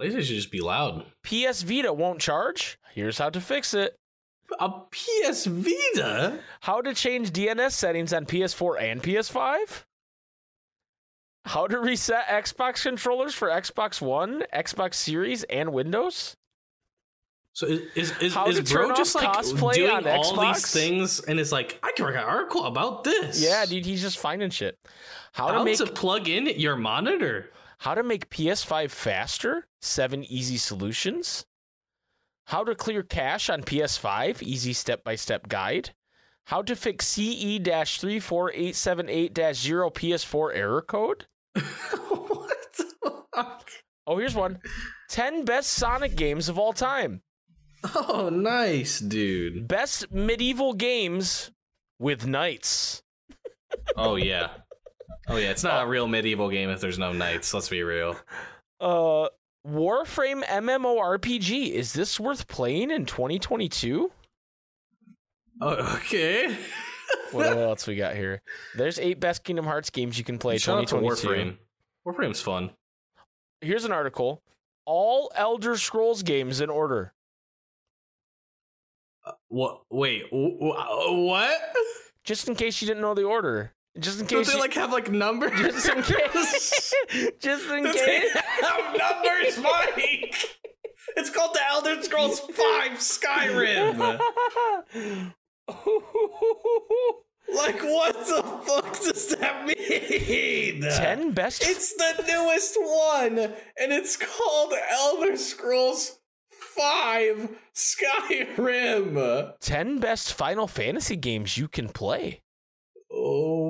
[0.00, 1.04] PlayStation should just be loud.
[1.22, 2.78] PS Vita won't charge.
[2.94, 3.96] Here's how to fix it.
[4.58, 6.40] A PS Vita?
[6.62, 9.84] How to change DNS settings on PS4 and PS5.
[11.44, 16.34] How to reset Xbox controllers for Xbox One, Xbox Series, and Windows.
[17.52, 20.36] So is is, is, How is to turn bro just like cosplay doing on all
[20.36, 20.54] Xbox?
[20.54, 23.42] these things and is like, I can write an article about this.
[23.42, 24.76] Yeah, dude, he's just finding shit.
[25.32, 27.50] How How to make to plug in your monitor?
[27.80, 29.66] How to make PS5 faster.
[29.80, 31.46] Seven easy solutions.
[32.46, 34.42] How to clear cache on PS5.
[34.42, 35.94] Easy step-by-step guide.
[36.46, 41.26] How to fix CE 34878 0 PS4 error code.
[41.54, 42.80] what?
[44.06, 44.58] Oh, here's one
[45.08, 47.22] 10 best Sonic games of all time.
[47.94, 49.66] Oh, nice, dude.
[49.66, 51.50] Best medieval games
[51.98, 53.02] with knights.
[53.96, 54.50] Oh yeah.
[55.28, 57.52] Oh yeah, it's not a real medieval game if there's no knights.
[57.54, 58.16] Let's be real.
[58.80, 59.28] Uh,
[59.66, 61.70] Warframe MMORPG.
[61.72, 64.10] Is this worth playing in 2022?
[65.60, 66.56] Oh, okay.
[67.32, 68.40] What else we got here?
[68.76, 71.28] There's eight best Kingdom Hearts games you can play Shout to 2022.
[71.28, 71.56] Warframe.
[72.06, 72.70] Warframe's fun.
[73.60, 74.42] Here's an article.
[74.86, 77.12] All Elder Scrolls games in order.
[79.48, 79.82] What?
[79.90, 80.24] Wait.
[80.32, 81.60] wh- wh- What?
[82.24, 83.72] Just in case you didn't know the order.
[83.98, 84.46] Just in case.
[84.46, 85.50] Don't they like have like numbers?
[85.60, 86.94] just in case.
[87.40, 88.32] just in Do they case.
[88.62, 90.36] have numbers, Mike?
[91.16, 93.98] It's called the Elder Scrolls Five Skyrim.
[97.52, 100.82] Like, what the fuck does that mean?
[100.82, 109.52] 10 best It's the newest one, and it's called Elder Scrolls Five Skyrim.
[109.58, 112.42] 10 best Final Fantasy games you can play.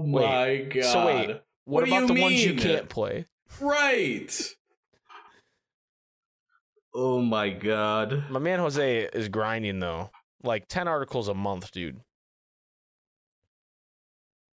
[0.00, 0.84] Oh Wait, my god!
[0.84, 3.26] so wait, What, What about the ones you can't play?
[3.60, 4.34] Right.
[6.94, 8.24] Oh my god.
[8.30, 10.10] My man Jose is grinding though.
[10.42, 12.00] Like 10 articles a month, dude.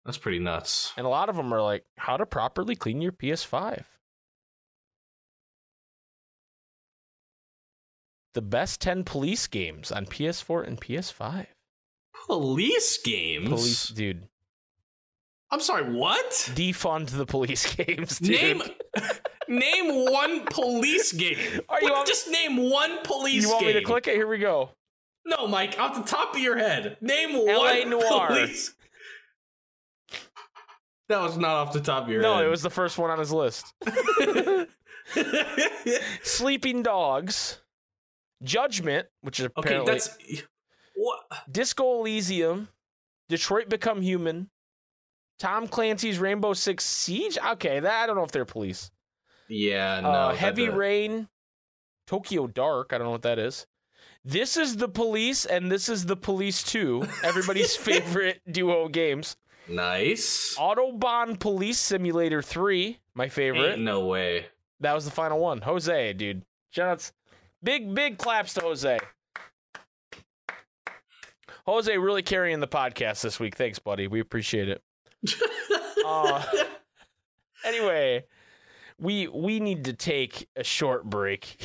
[0.06, 0.94] That's pretty nuts.
[0.96, 3.84] And a lot of them are like how to properly clean your PS5.
[8.34, 11.48] The best 10 police games on PS4 and PS5.
[12.28, 13.50] Police games?
[13.50, 14.28] Police, dude.
[15.54, 16.32] I'm sorry, what?
[16.56, 18.32] Defund the police games, dude.
[18.42, 18.64] Name
[19.48, 21.38] name one police game.
[21.70, 23.42] Are you on- just name one police game?
[23.44, 23.74] You want game.
[23.76, 24.16] me to click it?
[24.16, 24.72] Here we go.
[25.26, 26.98] No, Mike, off the top of your head.
[27.02, 28.28] Name LA one Noire.
[28.30, 28.74] police.
[31.10, 32.40] That was not off the top of your No, head.
[32.42, 33.72] No, it was the first one on his list.
[36.24, 37.60] Sleeping Dogs,
[38.42, 40.18] Judgment, which is okay, apparently that's
[40.96, 41.20] what
[41.52, 42.70] Disco Elysium,
[43.30, 44.50] Detroit Become Human,
[45.40, 47.38] Tom Clancy's Rainbow Six Siege.
[47.54, 48.92] Okay, that I don't know if they're police.
[49.50, 50.10] Yeah, no.
[50.10, 51.28] uh, Heavy Rain,
[52.08, 52.94] Tokyo Dark.
[52.94, 53.68] I don't know what that is.
[54.26, 57.06] This is the police, and this is the police two.
[57.24, 59.36] Everybody's favorite duo games.
[59.68, 60.56] Nice.
[60.58, 63.74] Autobahn Police Simulator three, my favorite.
[63.74, 64.46] Ain't no way.
[64.80, 65.62] That was the final one.
[65.62, 66.44] Jose, dude.
[66.76, 67.12] Shoutouts.
[67.62, 69.00] Big, big claps to Jose.
[71.66, 73.56] Jose really carrying the podcast this week.
[73.56, 74.08] Thanks, buddy.
[74.08, 74.82] We appreciate it.
[76.06, 76.44] Uh,
[77.64, 78.26] anyway,
[79.00, 81.58] we we need to take a short break.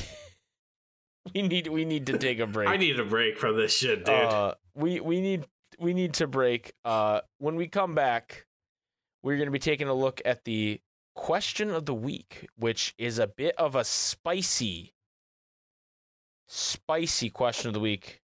[1.35, 2.69] we need we need to take a break.
[2.69, 4.15] I need a break from this shit, dude.
[4.15, 5.45] Uh, we we need
[5.77, 6.73] we need to break.
[6.85, 8.45] Uh, when we come back,
[9.23, 10.79] we're going to be taking a look at the
[11.15, 14.93] question of the week, which is a bit of a spicy,
[16.47, 18.21] spicy question of the week.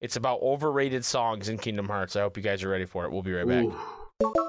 [0.00, 2.16] It's about overrated songs in Kingdom Hearts.
[2.16, 3.12] I hope you guys are ready for it.
[3.12, 3.64] We'll be right back.
[3.64, 4.48] Ooh.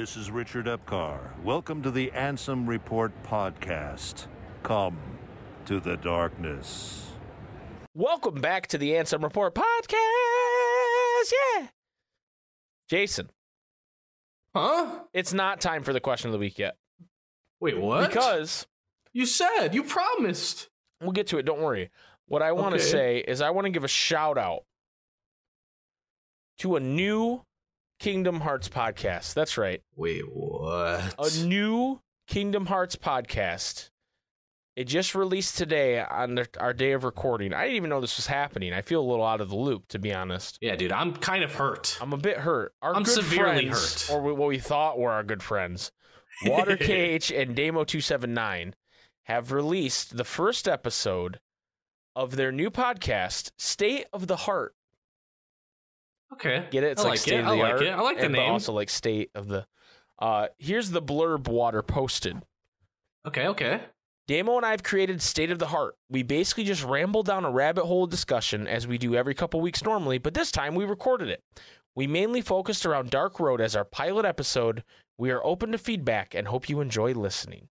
[0.00, 1.18] This is Richard Epcar.
[1.44, 4.28] Welcome to the Ansem Report podcast.
[4.62, 4.96] Come
[5.66, 7.10] to the darkness.
[7.94, 9.92] Welcome back to the Ansem Report podcast.
[11.58, 11.66] Yeah.
[12.88, 13.28] Jason,
[14.56, 15.00] Huh?
[15.12, 16.78] it's not time for the question of the week yet
[17.60, 18.08] Wait, what?
[18.08, 18.66] because
[19.12, 20.70] you said you promised.
[21.02, 21.42] we'll get to it.
[21.42, 21.90] Don't worry.
[22.24, 22.90] What I want to Okay.
[22.90, 24.62] say is I want to give a shout out
[26.60, 27.42] to a new
[28.00, 29.34] Kingdom Hearts podcast.
[29.34, 29.82] That's right.
[29.94, 31.14] Wait, what?
[31.18, 33.90] a new Kingdom Hearts podcast.
[34.74, 37.52] It just released today on the, our day of recording.
[37.52, 38.72] I didn't even know this was happening.
[38.72, 40.56] I feel a little out of the loop, to be honest.
[40.62, 41.98] yeah, dude, I'm kind of hurt.
[42.00, 42.72] I'm a bit hurt.
[42.80, 44.14] Our I'm severely friends, hurt.
[44.14, 45.92] or what we thought were our good friends,
[46.46, 48.72] Water KH and Damo279,
[49.24, 51.38] have released the first episode
[52.16, 54.74] of their new podcast, State of the Heart.
[56.34, 56.66] Okay.
[56.70, 56.92] Get it?
[56.92, 57.40] It's I like, like state it.
[57.40, 57.82] of I like art.
[57.82, 57.88] it.
[57.90, 58.52] I like the and- but name.
[58.52, 59.66] also like state of the.
[60.18, 62.42] Uh, here's the blurb Water posted.
[63.26, 63.80] Okay, okay.
[64.28, 65.96] Damo and I have created State of the Heart.
[66.08, 69.60] We basically just ramble down a rabbit hole of discussion as we do every couple
[69.60, 71.42] weeks normally, but this time we recorded it.
[71.96, 74.84] We mainly focused around Dark Road as our pilot episode.
[75.18, 77.68] We are open to feedback and hope you enjoy listening.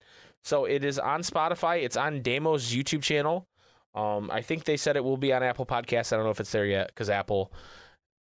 [0.44, 1.84] So it is on Spotify.
[1.84, 3.48] It's on Damo's YouTube channel.
[3.94, 6.14] Um, I think they said it will be on Apple Podcasts.
[6.14, 7.52] I don't know if it's there yet because Apple,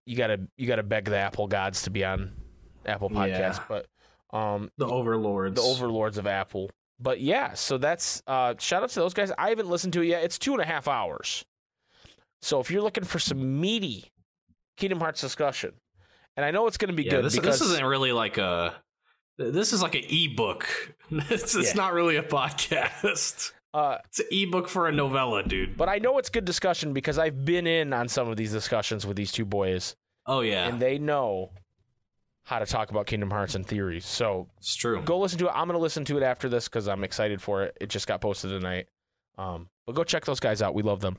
[0.08, 2.32] you gotta you gotta beg the Apple gods to be on
[2.86, 3.60] Apple Podcasts.
[3.60, 3.64] Yeah.
[3.68, 3.88] But
[4.38, 5.56] um, The overlords.
[5.56, 6.70] the overlords of Apple.
[7.00, 9.32] But yeah, so that's uh shout out to those guys.
[9.38, 10.24] I haven't listened to it yet.
[10.24, 11.46] It's two and a half hours.
[12.42, 14.06] So if you're looking for some meaty
[14.78, 15.74] Kingdom Hearts discussion,
[16.36, 18.76] and I know it's gonna be yeah, good this, because this isn't really like a.
[19.38, 20.68] This is like an ebook.
[21.12, 21.82] It's, it's Yeah.
[21.82, 23.52] not really a podcast.
[23.74, 25.78] Uh It's an ebook for a novella, dude.
[25.78, 29.06] but I know it's good discussion because I've been in on some of these discussions
[29.06, 31.52] with these two boys Oh yeah, and they know
[32.44, 34.06] how to talk about Kingdom Hearts and theories.
[34.06, 35.02] So it's true.
[35.02, 35.52] go listen to it.
[35.54, 37.78] I'm gonna listen to it after this because I'm excited for it.
[37.82, 38.88] It just got posted tonight.
[39.38, 40.74] Um, but go check those guys out.
[40.74, 41.18] We love them.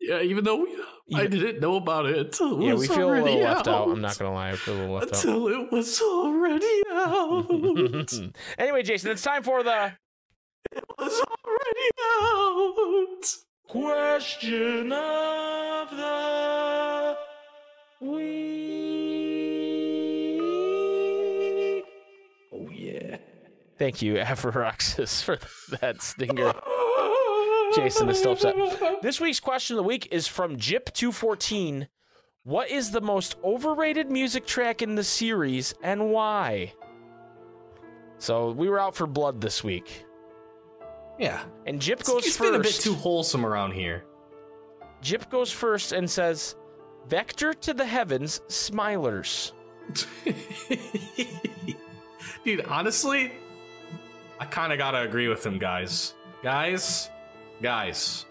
[0.00, 0.76] Yeah, even though we,
[1.14, 3.88] I didn't know about it until it Yeah, we feel a little left out.
[3.88, 3.88] out.
[3.90, 5.24] I'm not gonna lie, I feel a little left out.
[5.24, 8.12] until it was already out.
[8.58, 9.92] anyway, Jason, it's time for the
[10.98, 11.90] was already
[12.22, 13.24] out.
[13.68, 17.16] question of the
[18.00, 18.64] week.
[22.52, 23.16] Oh yeah.
[23.78, 25.38] Thank you, Aphroxis, for
[25.80, 26.52] that stinger.
[27.74, 28.56] Jason is still upset.
[29.02, 31.86] This week's question of the week is from Jip214.
[32.44, 36.72] What is the most overrated music track in the series and why?
[38.18, 40.04] So we were out for blood this week.
[41.18, 42.52] Yeah, And Jip it's, goes it's first.
[42.52, 44.04] been a bit too wholesome around here.
[45.02, 46.54] Jip goes first and says,
[47.08, 49.52] Vector to the heavens, smilers.
[52.44, 53.32] Dude, honestly,
[54.38, 56.14] I kind of gotta agree with him, guys.
[56.42, 57.10] Guys,
[57.62, 58.26] guys,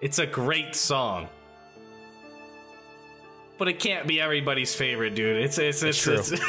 [0.00, 1.28] it's a great song,
[3.58, 5.36] but it can't be everybody's favorite, dude.
[5.42, 6.14] It's it's it's, true.
[6.14, 6.32] it's,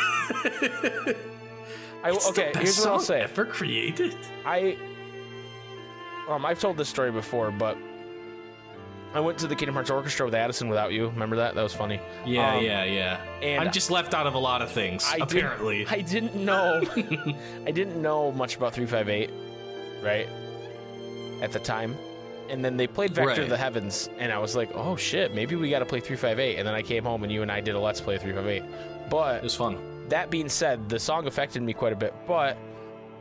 [2.04, 3.21] I, it's the okay, best here's what I'll song say.
[3.21, 4.17] Ever created?
[4.45, 4.78] I
[6.34, 7.78] um I've told this story before, but
[9.13, 11.08] I went to the Kingdom Hearts Orchestra with Addison without you.
[11.10, 11.54] Remember that?
[11.54, 12.00] That was funny.
[12.26, 13.19] Yeah, Um, yeah, yeah.
[13.43, 15.06] and I'm just left out of a lot of things.
[15.08, 16.82] I didn't- apparently, I didn't know
[17.67, 19.30] I didn't know much about 358,
[20.04, 20.28] right?
[21.41, 21.96] At the time.
[22.50, 23.39] And then they played Vector Right.
[23.39, 26.58] of the Heavens, and I was like, oh shit, maybe we got to play 358.
[26.58, 29.10] And then I came home, and you and I did a Let's Play 358.
[29.10, 29.78] But it was fun.
[30.10, 32.13] that being said, the song affected me quite a bit.
[32.28, 32.58] But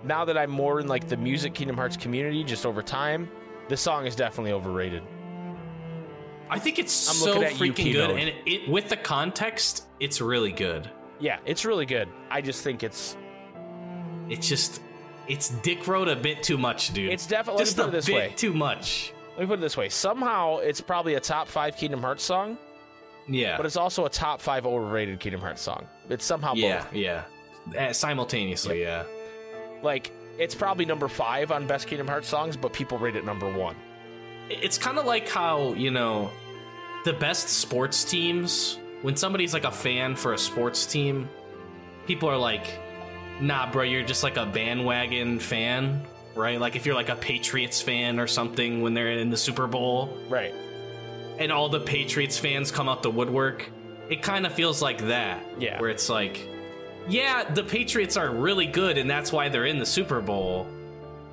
[0.04, 3.28] now that I'm more in like the music Kingdom Hearts community, just over time,
[3.68, 5.02] this song is definitely overrated.
[6.50, 9.86] I think it's I'm so at you, freaking good, and it, it with the context,
[10.00, 10.90] it's really good.
[11.18, 12.08] Yeah, it's really good.
[12.30, 13.16] I just think it's
[14.28, 14.82] It's just,
[15.28, 17.12] it's Dick Road a bit too much, dude.
[17.12, 17.64] it's definitely.
[17.64, 18.32] Just put a it this bit way.
[18.36, 19.12] too much.
[19.32, 19.88] Let me put it this way.
[19.88, 22.58] Somehow, it's probably a top five Kingdom Hearts song,
[23.26, 25.86] Yeah, but it's also a top five overrated Kingdom Hearts song.
[26.10, 26.92] It's somehow yeah, both.
[26.92, 27.24] yeah.
[27.78, 29.04] Uh, simultaneously, yeah.
[29.82, 33.50] Like it's probably number five on best Kingdom Hearts songs, but people rate it number
[33.52, 33.76] one.
[34.48, 36.30] It's kind of like how you know
[37.04, 38.78] the best sports teams.
[39.02, 41.28] When somebody's like a fan for a sports team,
[42.06, 42.66] people are like,
[43.40, 46.02] "Nah, bro, you're just like a bandwagon fan."
[46.34, 46.58] Right?
[46.60, 50.16] Like if you're like a Patriots fan or something when they're in the Super Bowl,
[50.30, 50.54] Right.
[51.38, 53.68] and all the Patriots fans come out the woodwork.
[54.08, 55.44] It kind of feels like that.
[55.58, 55.78] Yeah.
[55.80, 56.46] Where it's like,
[57.08, 60.66] yeah, the Patriots are really good and that's why they're in the Super Bowl.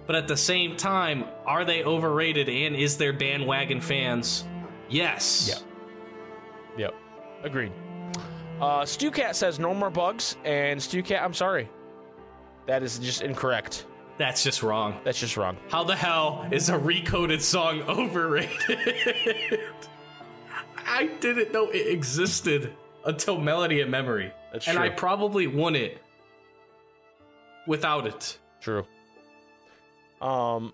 [0.08, 4.46] But at the same time, are they overrated and is there bandwagon fans?
[4.90, 5.48] Yes.
[6.76, 6.86] Yeah.
[6.86, 6.96] Yep.
[7.44, 7.72] Agreed.
[8.60, 11.70] Uh, Stu says no more bugs, and Stu Cat, I'm sorry.
[12.66, 13.86] That is just incorrect.
[14.18, 15.00] That's just wrong.
[15.06, 15.58] That's just wrong.
[15.70, 19.62] How the hell is a recoded song overrated?
[20.86, 22.74] I didn't know it existed
[23.06, 24.34] until Melody and Memory.
[24.52, 24.86] That's and true.
[24.86, 26.02] I probably won it
[27.68, 28.38] without it.
[28.62, 28.86] True.
[30.22, 30.74] Um,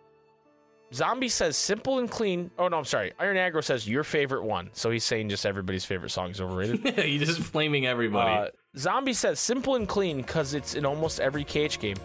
[0.93, 2.51] Zombie says simple and clean.
[2.57, 3.13] Oh no, I'm sorry.
[3.19, 4.69] Iron Aggro says your favorite one.
[4.73, 6.97] So he's saying just everybody's favorite song is overrated.
[7.05, 8.47] you just flaming everybody.
[8.47, 11.97] Uh, Zombie says simple and clean because it's in almost every KH game.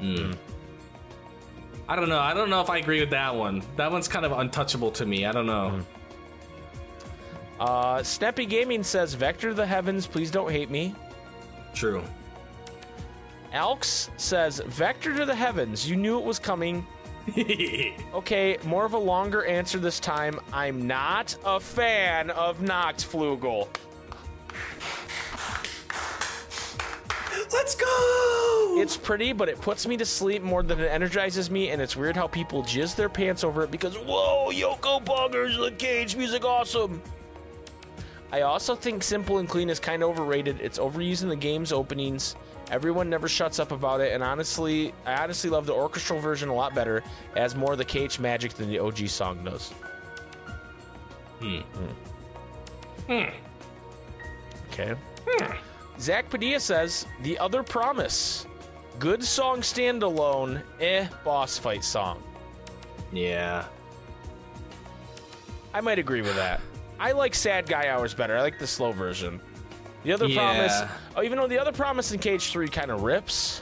[0.00, 0.32] Hmm.
[1.88, 2.18] I don't know.
[2.18, 3.62] I don't know if I agree with that one.
[3.76, 5.24] That one's kind of untouchable to me.
[5.24, 5.80] I don't know.
[7.58, 10.94] Uh, Snappy Gaming says Vector to the Heavens, please don't hate me.
[11.74, 12.02] True.
[13.52, 16.86] Alx says Vector to the Heavens, you knew it was coming.
[18.14, 20.38] Okay, more of a longer answer this time.
[20.52, 23.68] I'm not a fan of Nachtflugel.
[27.52, 28.74] Let's go.
[28.78, 31.96] It's pretty, but it puts me to sleep more than it energizes me, and it's
[31.96, 36.44] weird how people jizz their pants over it because, whoa, Yoko Boggers, the KH music,
[36.44, 37.02] awesome.
[38.32, 40.60] I also think Simple and Clean is kind of overrated.
[40.60, 42.34] It's overused in the game's openings.
[42.70, 46.54] Everyone never shuts up about it, and honestly, I honestly love the orchestral version a
[46.54, 46.98] lot better.
[46.98, 49.72] It has more of the KH magic than the OG song does.
[51.38, 51.60] Hmm.
[53.06, 53.30] Hmm.
[54.72, 54.94] Okay.
[55.28, 55.52] Hmm.
[56.00, 58.46] Zach Padilla says the other promise,
[58.98, 62.22] good song standalone, eh boss fight song.
[63.12, 63.66] yeah.
[65.72, 66.60] I might agree with that.
[66.98, 68.36] I like Sad Guy Hours better.
[68.36, 69.40] I like the slow version.
[70.04, 70.36] The other Yeah.
[70.38, 70.82] promise,
[71.16, 73.60] oh, even though the other promise in KH Three kind of rips,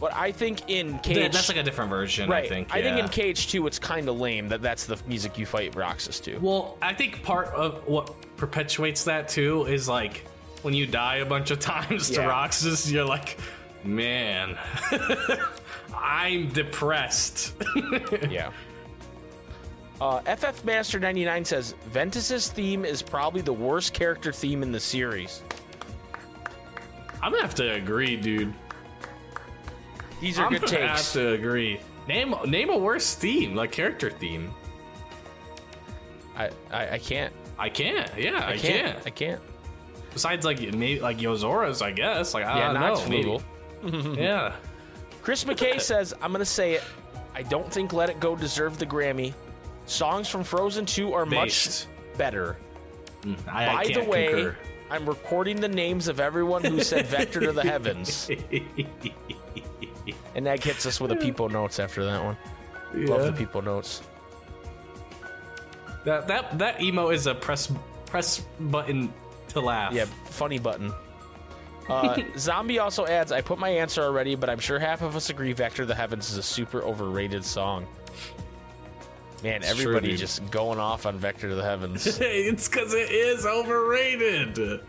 [0.00, 2.44] but I think in KH, That's like a different version, right.
[2.44, 2.70] I think.
[2.70, 6.20] think in KH Two, it's kind of lame that that's the music you fight Roxas
[6.20, 6.36] to.
[6.38, 10.26] Well, I think part of what perpetuates that too is like
[10.62, 12.26] when you die a bunch of times to Yeah.
[12.26, 13.38] Roxas, you're like,
[13.84, 14.58] man,
[15.96, 17.54] I'm depressed.
[18.28, 18.50] yeah.
[20.00, 24.80] Uh, FF Master 99 says Ventus's theme is probably the worst character theme in the
[24.80, 25.42] series.
[27.22, 28.52] I'm gonna have to agree, dude.
[30.20, 31.80] These are I'm good gonna have to agree.
[32.06, 34.52] Name name a worse theme, like character theme.
[36.36, 37.32] I, I I can't.
[37.58, 38.10] I can't.
[38.18, 38.86] Yeah, I, I can't.
[38.94, 39.06] can't.
[39.06, 39.40] I can't.
[40.12, 42.34] Besides, like maybe like Yozora's, I guess.
[42.34, 43.08] Like I Yeah, don't know.
[43.08, 44.16] maybe.
[44.20, 44.52] Yeah.
[45.22, 46.82] Chris McKay says, I'm going to say it.
[47.34, 49.34] I don't think Let It Go deserved the Grammy.
[49.86, 51.86] Songs from Frozen 2 are Based.
[51.88, 52.56] much better.
[53.24, 54.56] I, By I the way, concur.
[54.90, 58.30] I'm recording the names of everyone who said Vector to the Heavens.
[60.34, 62.36] And that gets us with a people notes after that one.
[62.94, 64.02] Love the people notes.
[66.04, 67.72] That that that emo is a press
[68.06, 69.12] press button
[69.48, 69.92] to laugh.
[69.92, 70.92] Yeah, funny button.
[71.88, 75.30] Uh, Zombie also adds, I put my answer already, but I'm sure half of us
[75.30, 77.86] agree Vector to the Heavens is a super overrated song.
[79.42, 80.18] Man, It's everybody dude.
[80.18, 82.06] just going off on Vector to the Heavens.
[82.20, 84.80] it's because it is overrated.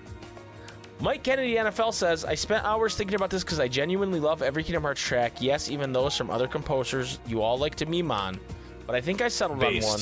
[1.00, 4.64] Mike Kennedy NFL says, I spent hours thinking about this because I genuinely love every
[4.64, 5.34] Kingdom Hearts track.
[5.41, 8.39] Yes, even those from other composers you all like to meme on.
[8.88, 10.00] But I think I settled on one.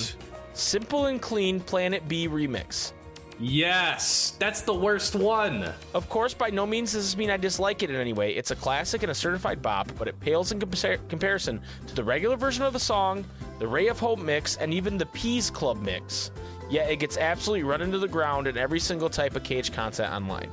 [0.54, 2.94] Simple and clean PLANITb remix.
[3.40, 5.70] Yes, that's the worst one.
[5.94, 8.34] Of course, by no means does this mean I dislike it in any way.
[8.36, 12.04] It's a classic and a certified bop, but it pales in compar- comparison to the
[12.04, 13.26] regular version of the song,
[13.60, 16.32] the Ray of Hope mix, and even the Peas Club mix.
[16.70, 20.12] Yet it gets absolutely run into the ground in every single type of KH content
[20.14, 20.50] online.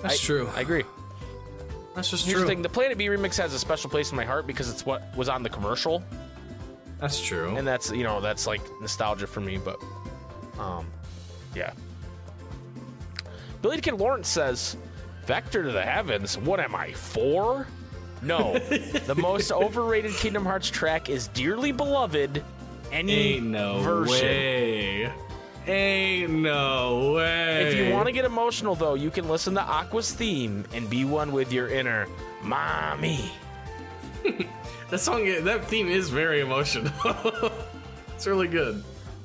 [0.00, 0.48] That's I- true.
[0.54, 0.84] I agree.
[1.96, 2.42] That's just Here's true.
[2.42, 5.02] the thing: the PLANITb remix has a special place in my heart because it's what
[5.16, 6.02] was on the commercial,
[7.00, 7.56] That's true.
[7.56, 9.58] and that's you know that's like nostalgia for me.
[9.58, 9.82] But,
[10.60, 10.86] um,
[11.56, 11.72] yeah.
[13.62, 14.76] Billy Kid Lawrence says,
[15.26, 16.38] "Vector to the heavens.
[16.38, 17.66] What am I four?
[18.22, 18.58] No,
[19.06, 22.42] the most overrated Kingdom Hearts track is dearly beloved.
[22.92, 24.12] Any Ain't no version.
[24.12, 25.12] way.
[25.66, 27.68] Ain't no way.
[27.68, 31.04] If you want to get emotional, though, you can listen to Aqua's theme and be
[31.04, 32.08] one with your inner
[32.42, 33.30] mommy.
[34.90, 36.92] that song, that theme is very emotional.
[38.14, 38.82] it's really good.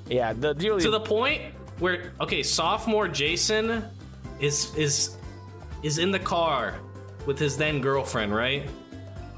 [0.07, 1.41] Yeah, the dearly to the point
[1.79, 3.83] where okay, sophomore Jason
[4.39, 5.17] is is
[5.83, 6.79] is in the car
[7.25, 8.69] with his then girlfriend, right?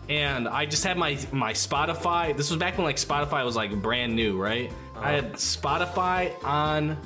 [0.10, 2.36] And I just had my my Spotify.
[2.36, 4.72] This was back when like Spotify was like brand new, right?
[4.96, 5.12] I uh-huh.
[5.12, 6.98] had Spotify on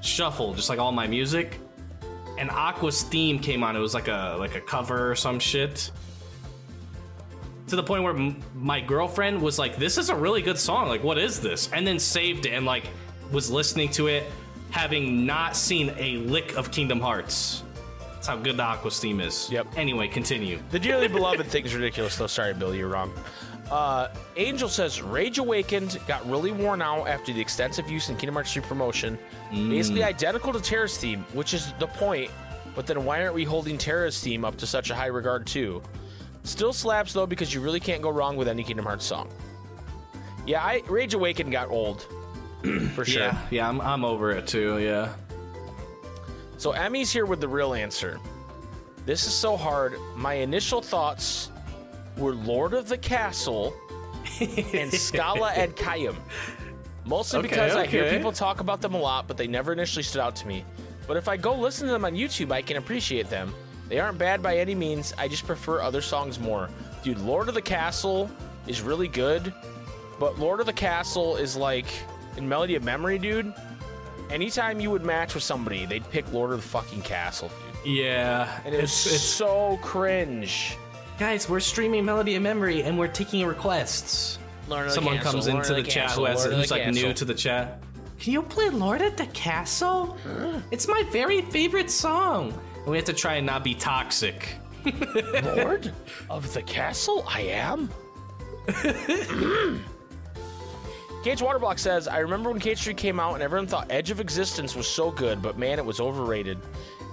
[0.00, 1.60] shuffle, just like all my music.
[2.38, 3.76] And Aqua's theme came on.
[3.76, 5.90] It was like a like a cover or some shit.
[7.66, 10.88] To the point where m- my girlfriend was like, "This is a really good song.
[10.88, 12.84] Like, what is this?" And then saved it and like
[13.30, 14.24] was listening to it
[14.70, 17.62] having not seen a lick of Kingdom Hearts.
[18.14, 19.50] That's how good the Aqua theme is.
[19.50, 19.68] Yep.
[19.76, 20.60] Anyway, continue.
[20.70, 22.26] The dearly beloved thing is ridiculous, though.
[22.26, 23.12] Sorry, Bill, you're wrong.
[23.70, 28.34] Uh, Angel says Rage Awakened got really worn out after the extensive use in Kingdom
[28.34, 29.18] Hearts 3 promotion.
[29.50, 32.30] Basically identical to Terra's theme, which is the point.
[32.74, 35.82] But then why aren't we holding Terra's theme up to such a high regard too?
[36.44, 39.28] Still slaps though because you really can't go wrong with any Kingdom Hearts song.
[40.46, 42.06] Yeah, I, Rage Awakened got old
[42.94, 43.22] for sure.
[43.22, 44.78] Yeah, yeah, I'm, I'm over it too.
[44.78, 45.12] Yeah.
[46.56, 48.18] So Emmy's here with the real answer.
[49.06, 49.96] This is so hard.
[50.16, 51.50] My initial thoughts
[52.16, 53.74] were Lord of the Castle
[54.74, 56.16] and Scala ad Caelum.
[57.06, 60.02] Mostly Okay, because I hear people talk about them a lot, but they never initially
[60.02, 60.64] stood out to me.
[61.06, 63.54] But if I go listen to them on YouTube, I can appreciate them.
[63.88, 65.14] They aren't bad by any means.
[65.16, 66.68] I just prefer other songs more.
[67.02, 68.30] Dude, Lord of the Castle
[68.66, 69.54] is really good,
[70.20, 71.86] but Lord of the Castle is like
[72.38, 73.52] in Melody of Memory, dude.
[74.30, 77.50] Anytime you would match with somebody, they'd pick Lord of the fucking Castle,
[77.84, 77.96] dude.
[77.96, 78.60] Yeah.
[78.64, 80.76] And it's, it's so cringe.
[81.18, 84.38] guys, we're streaming Melody of Memory and we're taking requests.
[84.68, 86.58] Lord Someone Castle, comes Lord into of the, the chat Castle, who has, Lord of
[86.58, 87.82] who's the like new to the chat.
[88.20, 90.16] Can you play Lord at the Castle?
[90.70, 92.52] It's my very favorite song.
[92.76, 94.56] And we have to try and not be toxic.
[95.44, 95.92] Lord
[96.30, 97.90] of the Castle, I am.
[101.24, 104.20] Cage Waterblock says, I remember when KH 3 came out and everyone thought Edge of
[104.20, 106.58] Existence was so good, but man, it was overrated.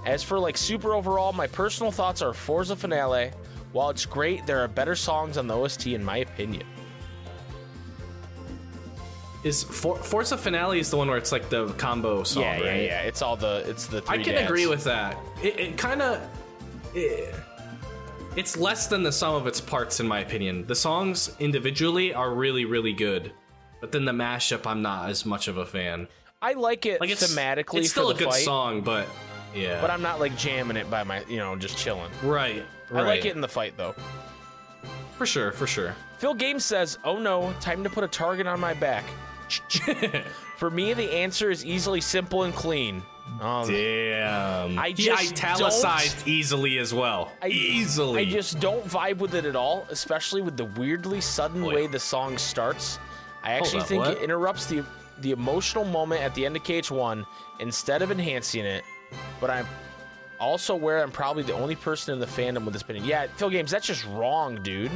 [0.04, 3.32] As for like super overall, my personal thoughts are Forza Finale.
[3.72, 6.62] While it's great, there are better songs on the OST in my opinion.
[9.42, 12.68] Is For- Forza Finale is the one where it's like the combo song, yeah, yeah,
[12.68, 12.82] right?
[12.82, 13.00] yeah.
[13.02, 14.48] It's all the it's the I can dads.
[14.48, 15.16] agree with that.
[15.42, 16.20] It, it kind of.
[16.94, 17.34] It,
[18.34, 20.66] it's less than the sum of its parts, in my opinion.
[20.66, 23.32] The songs individually are really, really good,
[23.86, 26.08] but then the mashup, I'm not as much of a fan.
[26.42, 29.06] I like it Like it's thematically it's still a good fight, song, but
[29.54, 32.10] yeah, but I'm not like jamming it by my, you know, just chilling.
[32.24, 33.04] right, right.
[33.04, 33.94] I like it in the fight though.
[35.16, 35.94] for sure, for sure.
[36.18, 39.04] Phil Games says, "Oh no, time to put a target on my back."
[40.56, 43.02] For me, the answer is easily simple and clean.
[43.40, 47.30] Um, Damn, I he just italicized easily as well.
[47.42, 48.22] I, easily.
[48.22, 52.00] I just don't vibe with it at all, especially with the weirdly sudden way the
[52.00, 52.98] song starts.
[53.46, 54.16] I actually up, think what?
[54.16, 54.84] it interrupts the
[55.20, 57.24] the emotional moment at the end of KH1
[57.60, 58.84] instead of enhancing it.
[59.40, 59.66] But I'm
[60.38, 63.04] also aware I'm probably the only person in the fandom with this opinion.
[63.04, 64.90] Yeah, Phil Games, that's just wrong, dude.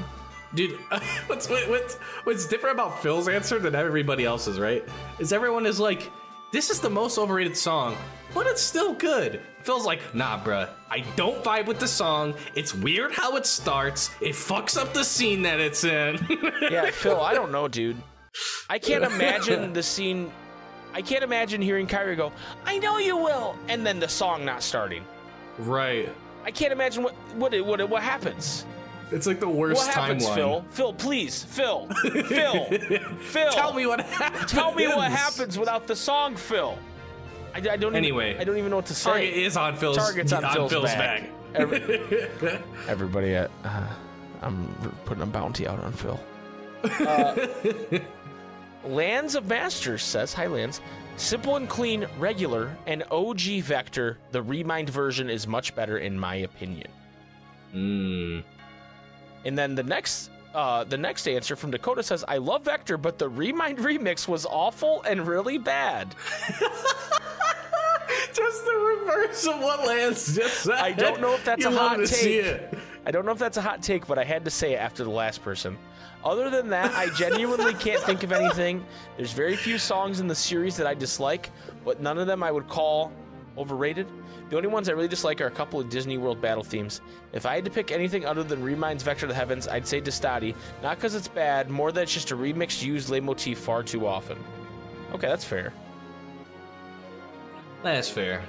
[0.55, 0.73] Dude,
[1.27, 1.95] what's what's
[2.25, 4.85] what's different about Phil's answer than everybody else's, right?
[5.19, 6.11] Is everyone is like,
[6.53, 7.97] this is the most overrated song,
[8.35, 9.41] but it's still good.
[9.63, 12.35] Phil's like, nah, bruh, I don't vibe with the song.
[12.57, 14.11] It's weird how it starts.
[14.21, 16.19] It fucks up the scene that it's in.
[16.71, 17.97] Yeah, Phil, I don't know, dude.
[18.69, 20.31] I can't imagine the scene.
[20.93, 22.33] I can't imagine hearing Kairi go,
[22.65, 25.05] "I know you will," and then the song not starting.
[25.59, 26.09] right.
[26.43, 28.65] I can't imagine what what it, what it, what happens.
[29.13, 30.35] It's like the worst What happens, timeline.
[30.37, 30.65] Phil?
[30.71, 31.89] Phil, please, Phil,
[32.29, 32.65] Phil,
[33.21, 33.51] Phil.
[33.51, 34.51] Tell me what happens.
[34.51, 36.79] Tell me what happens without the song, Phil.
[37.55, 37.95] I, I don't.
[37.97, 39.11] Anyway, even, I don't even know what to say.
[39.11, 41.23] Target is on Phil's, Target's on, Phil's, back.
[41.23, 41.31] back.
[41.55, 42.59] Every-
[42.89, 43.87] everybody at uh,
[44.41, 44.67] I'm
[45.05, 46.19] putting a bounty out on Phil.
[46.85, 47.49] Uh,
[48.85, 50.81] Lands of Masters says, "Hi, Lands.
[51.17, 54.19] Simple and clean, regular, and OG Vector.
[54.31, 56.89] The remind version is much better in my opinion."
[57.75, 58.43] Mm.
[59.45, 63.19] And then the next uh, the next answer from Dakota says, I love Vector, but
[63.19, 66.15] the Remind remix was awful and really bad.
[68.33, 70.75] Just the reverse of what Lance just said.
[70.75, 72.61] I don't know if that's You a hot take.
[73.05, 75.03] I don't know if that's a hot take, but I had to say it after
[75.03, 75.77] the last person.
[76.25, 78.85] Other than that, I genuinely can't think of anything.
[79.17, 81.51] There's very few songs in the series that I dislike,
[81.85, 83.11] but none of them I would call
[83.57, 84.07] overrated.
[84.51, 87.01] The only ones I really dislike are a couple of Disney World battle themes.
[87.33, 90.01] If I had to pick anything other than Remind's Vector to the Heavens, I'd say
[90.01, 90.55] Destati.
[90.83, 94.39] Not because it's bad, more that it's just a remix used leitmotif far too often.
[95.15, 95.73] Okay, that's fair.
[97.83, 98.43] That's fair.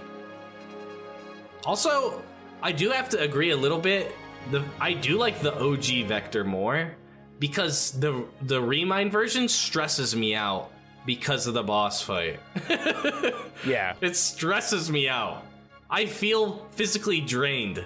[1.65, 2.21] Also,
[2.61, 4.13] I do have to agree a little bit.
[4.49, 6.95] The I do like the OG Vector more
[7.41, 10.69] because the the Remind version stresses me out
[11.05, 12.39] because of the boss fight.
[13.63, 13.93] Yeah.
[14.01, 15.43] It stresses me out.
[15.87, 17.85] I feel physically drained.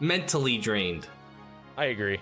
[0.00, 1.06] Mentally drained.
[1.76, 2.18] I agree.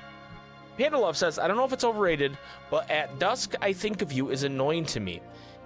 [0.77, 2.37] Panda Love says, I don't know if it's overrated,
[2.71, 5.23] but At Dusk I Think of You is annoying to me.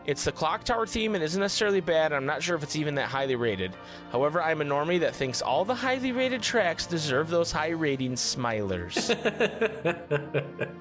[0.08, 2.14] It's the Clock Tower theme and isn't necessarily bad.
[2.14, 3.76] I'm not sure if it's even that highly rated.
[4.10, 8.14] However, I'm a normie that thinks all the highly rated tracks deserve those high rating
[8.14, 9.14] smilers.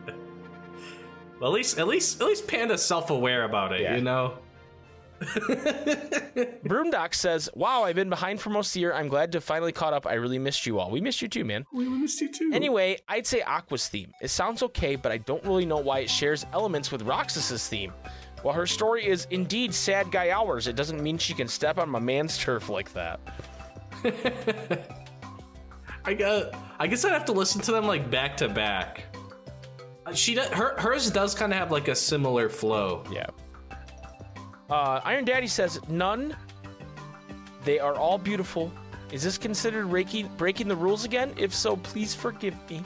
[1.40, 3.96] Well, at least at least at least Panda's self-aware about it, Yeah.
[3.98, 4.40] you know?
[6.66, 8.94] Broomdock says, Wow, I've been behind for most of the year.
[8.94, 10.08] I'm glad to finally caught up.
[10.08, 10.90] I really missed you all.
[10.90, 11.66] We missed you too, man.
[11.72, 12.50] We missed you too.
[12.54, 14.12] Anyway, I'd say Aqua's theme.
[14.20, 17.94] It sounds okay, but I don't really know why it shares elements with Roxas's theme.
[18.48, 21.90] While her story is indeed sad guy hours, it doesn't mean she can step on
[21.90, 23.20] my man's turf like that.
[26.06, 26.56] I got.
[26.80, 29.04] I guess I'd have to listen to them like back to back.
[30.06, 33.04] Uh, She does, her hers does kind of have like a similar flow.
[33.12, 33.26] Yeah.
[34.70, 36.34] Uh, Iron Daddy says none.
[37.66, 38.72] They are all beautiful.
[39.12, 41.34] Is this considered breaking breaking the rules again?
[41.36, 42.82] If so, please forgive me.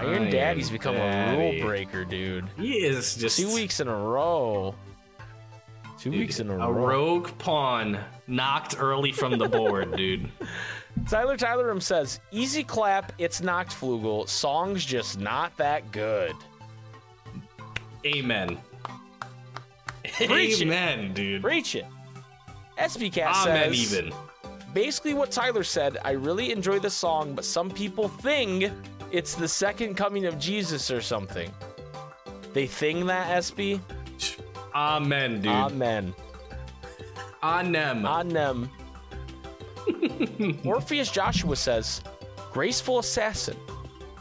[0.00, 1.38] Iron Daddy's become a Daddy.
[1.60, 2.46] rule breaker, dude.
[2.56, 4.74] He is just Two weeks in a row.
[5.98, 6.64] Two weeks in a, a row.
[6.68, 10.30] A rogue pawn knocked early from the board, dude.
[11.08, 13.12] Tyler Tylerum says, "Easy clap.
[13.18, 14.28] It's knocked flugel.
[14.28, 16.32] Songs just not that good."
[18.06, 18.58] Amen.
[20.16, 20.62] Preach it.
[20.66, 21.42] Amen, dude.
[21.42, 21.86] Preach it.
[22.78, 23.72] SB Cat Amen.
[23.74, 24.12] says, Even.
[24.72, 25.98] basically what Tyler said.
[26.02, 28.72] I really enjoy the song, but some people think
[29.10, 31.50] it's the second coming of Jesus or something.
[32.52, 33.80] They think that SB.
[34.74, 35.52] Amen, dude.
[35.52, 36.14] Amen.
[37.42, 38.02] Anem.
[38.02, 38.68] Anem.
[40.66, 42.02] Orpheus Joshua says,
[42.52, 43.56] "Graceful assassin."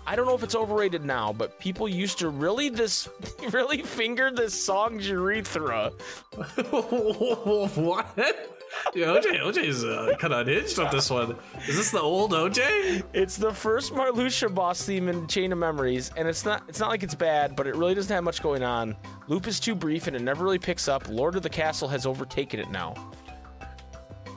[0.10, 3.08] I don't know if it's overrated now, but people used to really this
[3.52, 5.92] really finger this song's urethra.
[6.72, 8.08] what?
[8.96, 11.36] Yeah, OJ, OJ's uh, kind of unhinged on this one.
[11.68, 13.04] Is this the old OJ?
[13.14, 16.90] It's the first Marluxia boss theme in Chain of Memories, and it's not it's not
[16.90, 18.96] like it's bad, but it really doesn't have much going on.
[19.28, 21.08] Loop is too brief and it never really picks up.
[21.08, 22.96] Lord of the Castle has overtaken it now.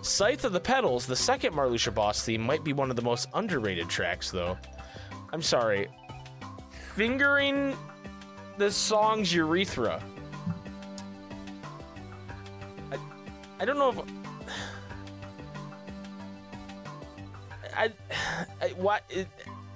[0.02, 3.30] Scythe of the Petals, the second Marluxia boss theme, might be one of the most
[3.32, 4.58] underrated tracks, though.
[5.32, 5.88] I'm sorry.
[6.94, 7.74] Fingering
[8.58, 10.02] the song's urethra.
[12.92, 12.96] I,
[13.60, 13.98] I don't know if.
[17.74, 17.90] I,
[18.60, 19.26] I what it,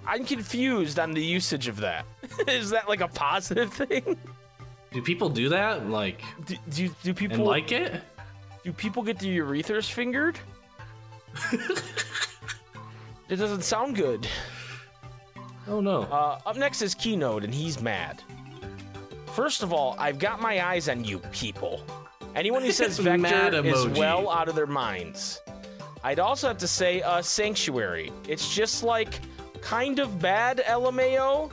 [0.06, 2.04] I'm confused on the usage of that.
[2.46, 4.16] Is that like a positive thing?
[4.92, 5.88] Do people do that?
[5.88, 8.02] Like, Do, do, do people and like it?
[8.62, 10.38] do people get their urethras fingered?
[13.28, 14.26] it doesn't sound good.
[15.68, 16.02] Oh no.
[16.02, 18.22] Uh, up next is Keynote, and he's mad.
[19.34, 21.82] First of all, I've got my eyes on you people.
[22.34, 25.40] Anyone who says Mad Vector is well out of their minds.
[26.04, 28.12] I'd also have to say uh, Sanctuary.
[28.28, 29.20] It's just like
[29.60, 31.50] kind of bad LMAO.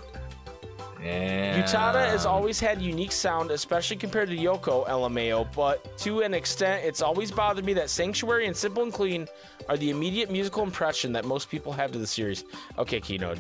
[1.01, 1.61] yeah.
[1.63, 6.85] Utada has always had unique sound, especially compared to Yoko LMAO, but to an extent,
[6.85, 9.27] it's always bothered me that Sanctuary and Simple and Clean
[9.67, 12.43] are the immediate musical impression that most people have to the series.
[12.77, 13.39] Okay, Keynote.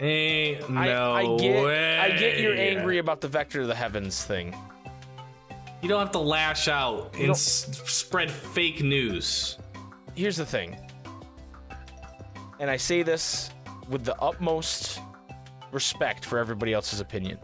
[0.00, 1.98] Ain't I, no I get way.
[1.98, 4.56] I get you're angry about the Vector of the Heavens thing.
[5.82, 9.58] You don't have to lash out and s- spread fake news.
[10.14, 10.78] Here's the thing.
[12.58, 13.50] And I say this
[13.88, 15.00] with the utmost
[15.72, 17.38] respect for everybody else's opinion.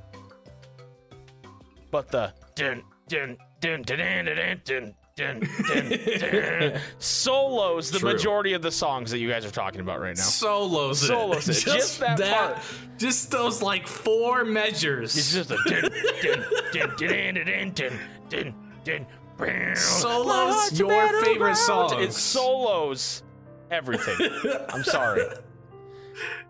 [1.90, 5.88] But the dun dun dun dun dun dun dun dun dun
[6.20, 8.12] dun solos the True.
[8.12, 10.22] majority of the songs that you guys are talking about right now.
[10.22, 11.06] Solos it.
[11.06, 11.54] Solos it.
[11.64, 12.58] Just that part.
[12.98, 15.16] Just those like four measures.
[15.16, 15.90] It's just a dun
[16.22, 18.54] dun dun dun dun dun dun
[18.84, 19.06] dun
[19.38, 19.76] dun.
[19.76, 21.56] Solos your favorite battleground.
[21.56, 21.92] songs.
[22.04, 23.22] It solos
[23.70, 24.16] everything.
[24.68, 25.22] I'm sorry.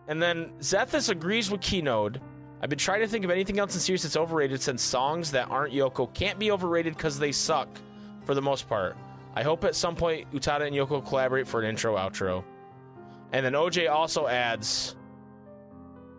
[0.08, 2.18] And then Zethus agrees with Keynote.
[2.62, 5.50] I've been trying to think of anything else in series that's overrated since songs that
[5.50, 7.68] aren't Yoko can't be overrated because they suck
[8.26, 8.96] for the most part.
[9.34, 12.44] I hope at some point Utada and Yoko collaborate for an intro outro.
[13.32, 14.96] And then OJ also adds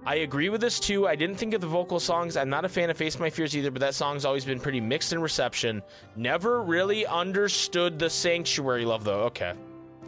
[0.05, 1.05] I agree with this too.
[1.05, 2.37] I didn't think of the vocal songs.
[2.37, 4.79] I'm not a fan of Face My Fears either, but that song's always been pretty
[4.79, 5.83] mixed in reception.
[6.15, 9.23] Never really understood the Sanctuary love though.
[9.23, 9.53] Okay.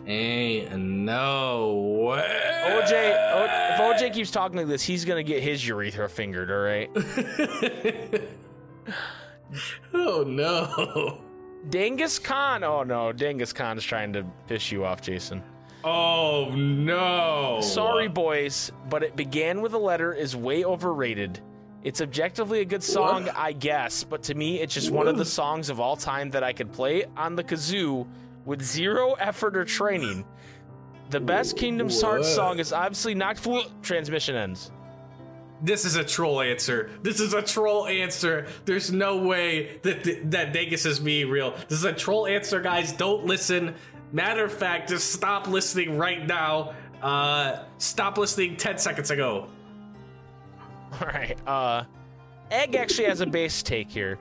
[0.08, 2.62] Ain't no way.
[2.66, 6.50] OJ, o, if OJ keeps talking like this, he's gonna get his urethra fingered.
[6.50, 6.90] All right.
[9.94, 11.22] Oh no.
[11.70, 12.64] Genghis Khan.
[12.64, 15.44] Oh no, Genghis Khan is trying to piss you off, Jason.
[15.84, 17.60] Oh no.
[17.62, 21.40] Sorry, boys, but it began with a letter is way overrated.
[21.84, 23.38] It's objectively a good song, What?
[23.38, 26.44] I guess, but to me, it's just one of the songs of all time that
[26.44, 28.06] I could play on the kazoo
[28.46, 30.26] with zero effort or training.
[31.10, 33.62] The best Kingdom Hearts song is obviously Knocked Flu.
[33.82, 34.72] Transmission ends.
[35.62, 36.90] This is a troll answer.
[37.02, 38.48] This is a troll answer.
[38.66, 41.52] There's no way that that Vegas is being real.
[41.68, 42.94] This is a troll answer, guys.
[42.94, 43.76] Don't listen.
[44.12, 46.74] Matter of fact, just stop listening right now.
[47.02, 49.48] Uh, stop listening 10 seconds ago.
[50.94, 51.38] All right.
[51.48, 51.84] Uh,
[52.52, 54.18] Egg actually has a base take here.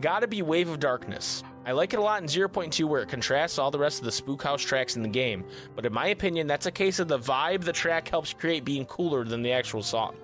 [0.00, 1.42] Gotta be Wave of Darkness.
[1.64, 4.12] I like it a lot in 0.2 where it contrasts all the rest of the
[4.12, 5.44] Spook House tracks in the game,
[5.74, 8.84] but in my opinion, that's a case of the vibe the track helps create being
[8.84, 10.14] cooler than the actual song.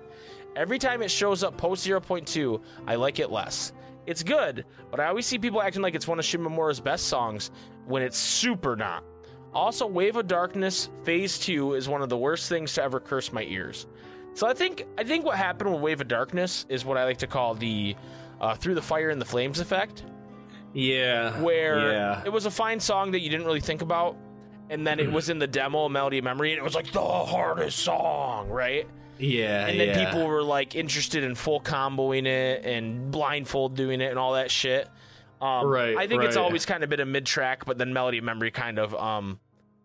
[0.55, 3.73] Every time it shows up post 0.2, I like it less.
[4.05, 7.51] It's good, but I always see people acting like it's one of Shimomura's best songs
[7.85, 9.03] when it's super not.
[9.53, 13.31] Also, Wave of Darkness Phase 2 is one of the worst things to ever curse
[13.31, 13.87] my ears.
[14.33, 17.17] So I think I think what happened with Wave of Darkness is what I like
[17.19, 17.95] to call the
[18.41, 20.03] uh, Through the Fire and the Flames effect
[20.73, 21.39] Yeah.
[21.41, 22.21] where Yeah.
[22.25, 24.17] it was a fine song that you didn't really think about,
[24.69, 26.99] and then it was in the demo, Melody of Memory, and it was like the
[27.01, 28.87] hardest song, right?
[29.23, 29.67] Yeah.
[29.67, 30.05] And then yeah.
[30.05, 34.51] people were like interested in full comboing it and blindfold doing it and all that
[34.51, 34.89] shit.
[35.41, 38.19] Um, Right, I think it's always kind of been a mid track, but then Melody
[38.19, 39.39] of Memory kind of um,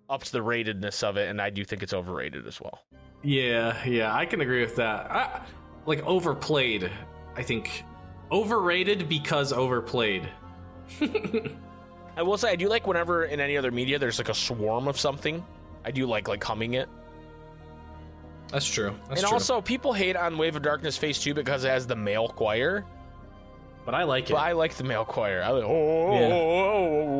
[0.08, 2.84] ups the ratedness of it, and I do think it's overrated as well.
[3.24, 5.10] Yeah, yeah, I can agree with that.
[5.10, 5.40] I,
[5.84, 6.90] like overplayed,
[7.34, 7.84] I think.
[8.30, 10.28] Overrated because overplayed.
[12.16, 14.86] I will say I do like whenever in any other media there's like a swarm
[14.86, 15.44] of something.
[15.84, 16.88] I do like like humming it.
[18.50, 18.94] That's true.
[19.08, 19.34] That's and true.
[19.34, 22.84] also, people hate on Wave of Darkness Phase 2 because it has the male choir.
[23.84, 24.32] but I like it.
[24.32, 25.42] But I like the male choir.
[25.42, 27.18] I like, oh,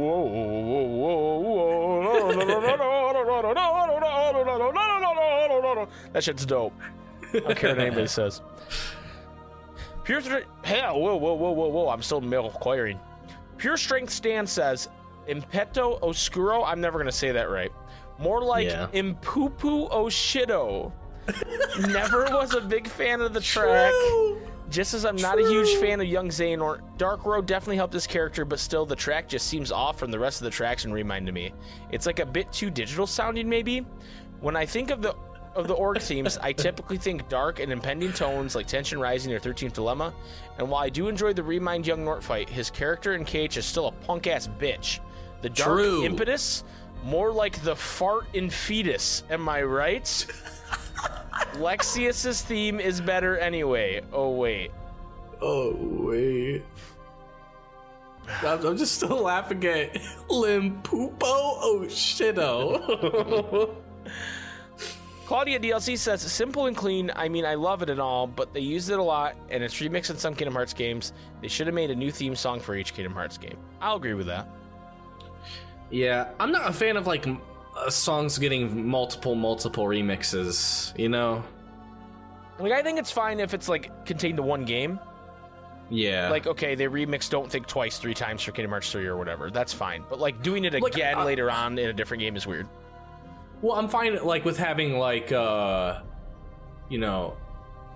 [6.13, 6.73] that shit's dope.
[7.35, 8.41] I don't care what anybody says.
[10.05, 10.49] Pure strength.
[10.63, 11.89] Hell, whoa, whoa, whoa, whoa, whoa.
[11.91, 12.99] I'm still male choiring.
[13.59, 14.89] Pure Strength Stan says,
[15.29, 16.63] Impeto Oscuro.
[16.63, 17.73] I'm never going to say that right.
[18.19, 18.87] More like Yeah.
[18.93, 20.93] Impupu Oshido.
[21.89, 23.93] never was a big fan of the track.
[24.71, 28.07] Just as I'm not a huge fan of Young or Dark Road definitely helped this
[28.07, 30.93] character, but still the track just seems off from the rest of the tracks and
[30.93, 31.55] reminded me.
[31.91, 33.87] It's like a bit too digital sounding maybe.
[34.41, 35.15] When I think of the
[35.55, 39.41] of the org themes, I typically think dark and impending tones like Tension Rising or
[39.41, 40.15] 13th Dilemma.
[40.59, 43.65] And while I do enjoy the Remind Young Nort fight, his character in KH is
[43.65, 45.01] still a punk ass bitch.
[45.41, 46.05] The dark True.
[46.05, 46.65] impetus,
[47.05, 49.23] more like the fart in fetus.
[49.31, 50.27] Am I right?
[51.55, 54.03] Lexaeus's theme is better anyway.
[54.13, 54.71] Oh wait.
[55.41, 56.63] oh wait.
[58.43, 59.95] I'm, I'm just still laughing at
[60.29, 63.75] Limpupo oh, Oshido.
[65.27, 67.11] Claudia DLC says simple and clean.
[67.15, 69.75] I mean, I love it and all, but they used it a lot, and it's
[69.75, 71.13] remixed in some Kingdom Hearts games.
[71.43, 73.59] They should have made a new theme song for each Kingdom Hearts game.
[73.83, 74.49] I'll agree with that.
[75.91, 77.27] yeah, I'm not a fan of like
[77.79, 80.97] m- uh, songs getting multiple, multiple remixes.
[80.99, 81.45] You know?
[82.59, 84.99] Like, I think it's fine if it's like contained to one game.
[85.91, 86.29] Yeah.
[86.29, 89.51] Like, okay, they remix Don't Think Twice three times for Kingdom Hearts 3 or whatever.
[89.51, 90.05] That's fine.
[90.11, 92.67] But like doing it Like, again later on in a different game is weird.
[93.63, 96.01] Well, I'm fine like with having like uh
[96.89, 97.37] you know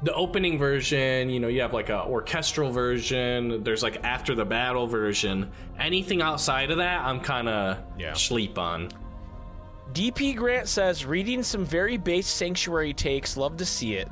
[0.04, 4.44] the opening version, you know, you have like a orchestral version, there's like after the
[4.44, 5.52] battle version.
[5.78, 8.14] Anything outside of that, I'm kind of Yeah.
[8.14, 8.88] sleep on.
[9.92, 14.08] DP Grant says, reading some very base Sanctuary takes, love to see it.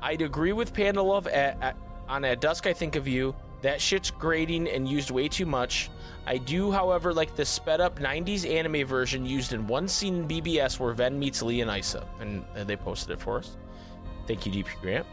[0.00, 1.76] I'd agree with Panda Love at, at,
[2.08, 3.34] on At Dusk I Think of You.
[3.60, 5.90] That shit's grating and used way too much.
[6.26, 10.28] I do, however, like the sped up 90s anime version used in one scene in
[10.28, 12.06] BBS where Ven meets Lea and Isa.
[12.20, 13.56] And uh, they posted it for us.
[14.26, 15.06] Thank you, DP Grant.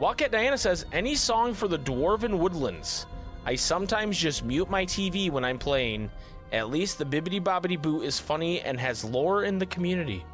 [0.00, 3.06] Wildcat Diana says, any song for the Dwarven Woodlands.
[3.44, 6.10] I sometimes just mute my TV when I'm playing.
[6.52, 10.24] At least the Bibbidi Bobbidi Boo is funny and has lore in the community.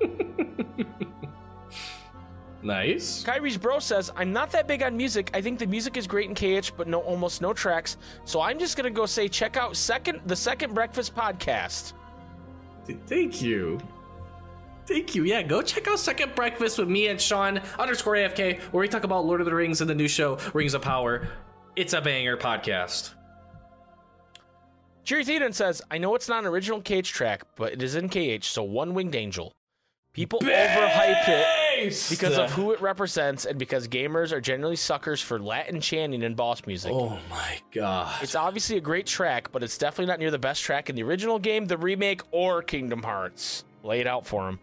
[2.62, 3.22] Nice.
[3.22, 5.30] Kairi's bro says, I'm not that big on music.
[5.32, 7.96] I think the music is great in KH, but no almost no tracks.
[8.24, 11.92] So I'm just gonna go say check out second the second breakfast podcast.
[13.06, 13.78] Thank you.
[14.86, 15.24] Thank you.
[15.24, 19.04] Yeah, go check out Second Breakfast with me and Sean underscore AFK, where we talk
[19.04, 21.28] about Lord of the Rings and the new show, Rings of Power.
[21.76, 23.10] It's a banger podcast.
[25.08, 28.10] Jerry Theoden says, I know it's not an original KH track, but it is in
[28.10, 29.54] KH, so one winged angel.
[30.12, 35.38] People overhype it because of who it represents and because gamers are generally suckers for
[35.38, 36.92] Latin chanting and boss music.
[36.92, 38.22] Oh my god.
[38.22, 41.04] It's obviously a great track, but it's definitely not near the best track in the
[41.04, 43.64] original game, the remake, or Kingdom Hearts.
[43.82, 44.58] Lay it out for him.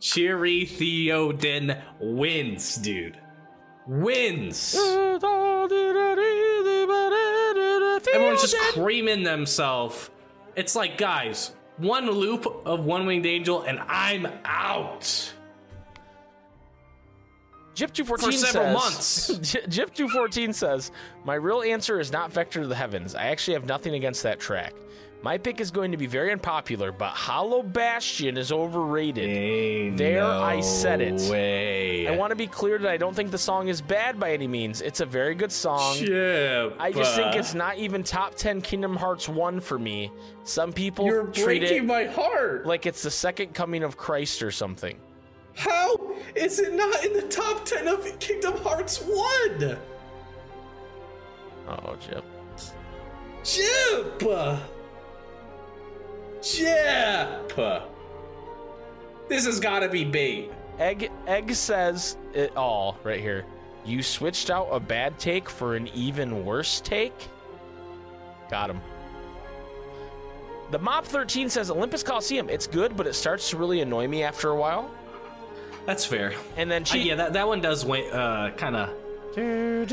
[0.00, 3.18] Cheery Theoden wins, dude.
[3.86, 4.74] Wins.
[8.08, 10.10] Everyone's just creaming themselves.
[10.56, 15.32] It's like, guys, one loop of One Winged Angel and I'm out.
[17.74, 19.30] Jip214 For several says, months.
[19.66, 20.92] Jip214 says,
[21.24, 23.14] My real answer is not Vector to the Heavens.
[23.14, 24.74] I actually have nothing against that track.
[25.24, 29.24] My pick is going to be very unpopular, but Hollow Bastion is overrated.
[29.28, 31.30] Ain't There, no I said it.
[31.30, 32.08] Way.
[32.08, 34.48] I want to be clear that I don't think the song is bad by any
[34.48, 34.80] means.
[34.82, 35.94] It's a very good song.
[35.96, 40.10] Chip, I just think it's not even top 10 Kingdom Hearts 1 for me.
[40.42, 42.66] Some people You're treat breaking it my heart.
[42.66, 44.98] like it's the second coming of Christ or something.
[45.54, 45.94] How
[46.34, 49.78] is it not in the top 10 of Kingdom Hearts 1?
[51.68, 52.24] Oh, Jip.
[53.44, 54.22] Chip!
[56.42, 57.52] Chip!
[59.28, 60.50] This has got to be bait.
[60.78, 63.44] Egg Egg says it all right here.
[63.84, 67.28] You switched out a bad take for an even worse take?
[68.50, 68.80] Got him.
[70.70, 72.48] The Mop 13 says Olympus Coliseum.
[72.48, 74.90] It's good, but it starts to really annoy me after a while.
[75.86, 76.32] That's fair.
[76.56, 78.90] And then Uh, she yeah, that, that one does wait, uh, kind of.
[79.36, 79.84] Yeah.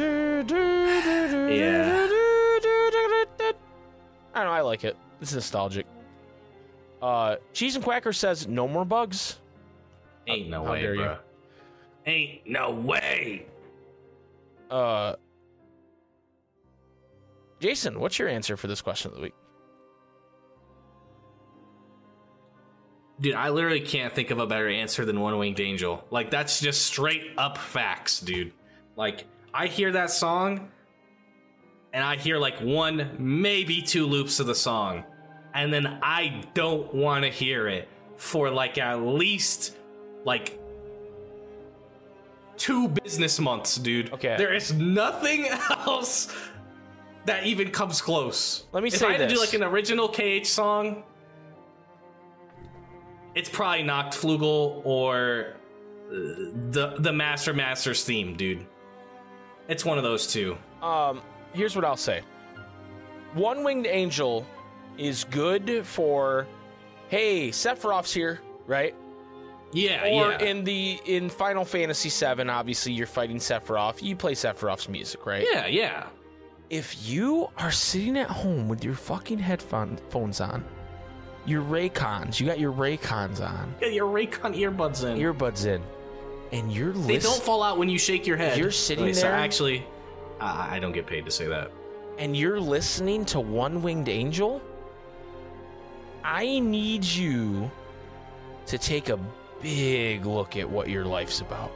[4.33, 4.95] I don't know, I like it.
[5.21, 5.85] It's nostalgic.
[7.01, 9.39] Uh Cheese and Quacker says no more bugs.
[10.27, 11.01] Ain't no How way, dare you.
[11.01, 11.17] bro.
[12.05, 13.45] Ain't no way.
[14.69, 15.15] Uh
[17.59, 19.33] Jason, what's your answer for this question of the week?
[23.19, 26.01] Dude, I literally can't think of a better answer than One Winged Angel.
[26.09, 28.53] Like, that's just straight up facts, dude.
[28.95, 30.69] Like, I hear that song,
[31.91, 35.03] and I hear like one, maybe two loops of the song,
[35.53, 37.87] and then I don't want to hear it
[38.17, 39.75] for like at least
[40.25, 40.59] like
[42.57, 44.13] two business months, dude.
[44.13, 44.35] Okay.
[44.37, 46.35] There is nothing else
[47.25, 48.65] that even comes close.
[48.71, 51.03] Let me if say I had to do like an original KH song,
[53.35, 55.55] it's probably Nachtflugel or
[56.07, 56.13] uh,
[56.71, 58.65] the the Master Master's theme, dude.
[59.67, 60.57] It's one of those two.
[60.81, 61.21] Um,
[61.53, 62.21] here's what I'll say.
[63.33, 64.45] One Winged Angel
[64.99, 66.45] is good for,
[67.07, 68.93] hey, Sephiroth's here, right?
[69.71, 70.39] Yeah, Or yeah.
[70.43, 74.01] in the in Final Fantasy VII, obviously you're fighting Sephiroth.
[74.01, 75.45] You play Sephiroth's music, right?
[75.51, 76.07] yeah, yeah.
[76.71, 80.63] If you are sitting at home with your fucking headphones on,
[81.45, 85.17] your Raycons, you got your Raycons on, Get your Raycon earbuds in.
[85.19, 85.81] earbuds in,
[86.51, 87.19] and you're they listening.
[87.21, 88.57] don't fall out when you shake your head.
[88.57, 89.85] You're sitting Wait, so there- actually,
[90.39, 91.71] I I don't get paid to say that.
[92.17, 94.61] and you're listening to One Winged Angel,
[96.23, 97.69] I need you
[98.67, 99.19] to take a
[99.61, 101.71] big look at what your life's about.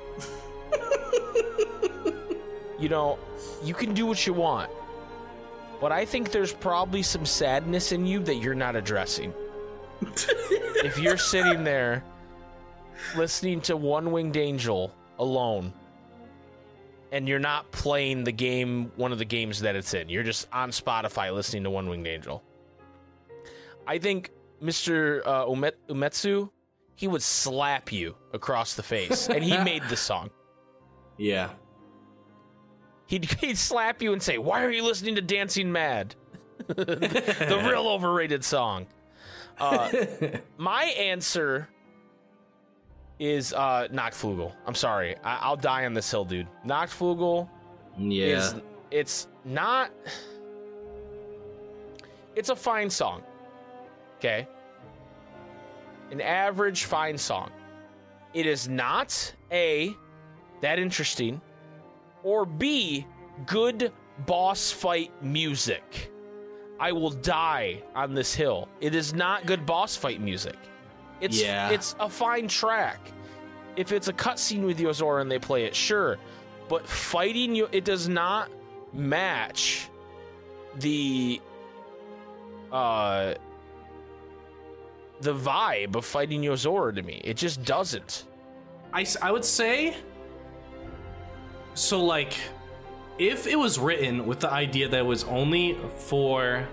[2.80, 3.20] you know,
[3.64, 4.72] you can do what you want,
[5.82, 9.34] but I think there's probably some sadness in you that you're not addressing.
[10.02, 12.04] if you're sitting there
[13.16, 15.74] listening to One Winged Angel alone,
[17.12, 20.10] and you're not playing the game, one of the games that it's in.
[20.10, 22.44] You're just on Spotify listening to One Winged Angel.
[23.88, 24.32] I think
[24.62, 25.22] Mr.
[25.26, 26.50] Uh, Umet- Umetsu,
[26.96, 30.30] he would slap you across the face, and he made the song.
[31.18, 31.50] Yeah.
[33.08, 36.16] He'd, he'd slap you and say, "Why are you listening to Dancing Mad?"
[36.68, 38.88] the real overrated song.
[39.60, 39.92] Uh,
[40.58, 41.68] my answer
[43.20, 44.54] is uh, Nachtflugel.
[44.66, 46.48] I'm sorry, I- I'll die on this hill, dude.
[46.66, 47.50] Nachtflugel
[47.98, 48.26] Yeah.
[48.38, 48.56] is
[48.92, 49.92] it's not
[52.36, 53.24] it's a fine song
[54.24, 54.48] okay.
[56.12, 57.52] An average fine song.
[58.34, 59.94] It is not a
[60.62, 61.42] that interesting
[62.24, 63.06] or b
[63.46, 63.92] good
[64.26, 66.12] boss fight music.
[66.80, 68.68] I will die on this hill.
[68.80, 70.56] It is not good boss fight music.
[71.22, 71.70] It's Yeah.
[71.70, 73.00] it's a fine track.
[73.76, 76.18] If it's a cutscene with Yozora and they play it, sure.
[76.70, 78.50] But fighting you, it does not
[78.94, 79.90] match
[80.80, 81.42] the
[82.72, 83.34] uh
[85.22, 87.22] the vibe of fighting Yozora to me.
[87.24, 88.26] It just doesn't.
[88.94, 89.96] I, I would say
[91.74, 92.34] so like
[93.18, 96.68] if it was written with the idea that it was only for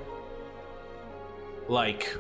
[1.69, 2.15] like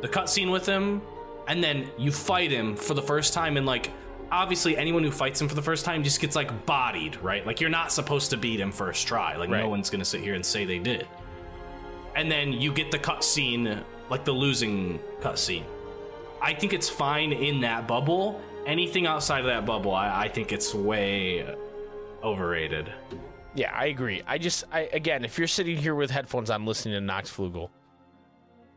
[0.00, 1.02] the cutscene with him
[1.46, 3.90] and then you fight him for the first time and like
[4.30, 7.60] obviously anyone who fights him for the first time just gets like bodied right like
[7.60, 9.62] you're not supposed to beat him first try like Right.
[9.62, 11.06] no one's gonna sit here and say they did
[12.14, 15.64] and then you get the cutscene like the losing cutscene
[16.40, 18.40] I think it's fine in that bubble.
[18.64, 21.44] Anything outside of that bubble, I, I think it's way
[22.22, 22.92] overrated.
[23.54, 24.22] Yeah, I agree.
[24.26, 27.70] I just, I again, if you're sitting here with headphones I'm listening to Nachtflugel,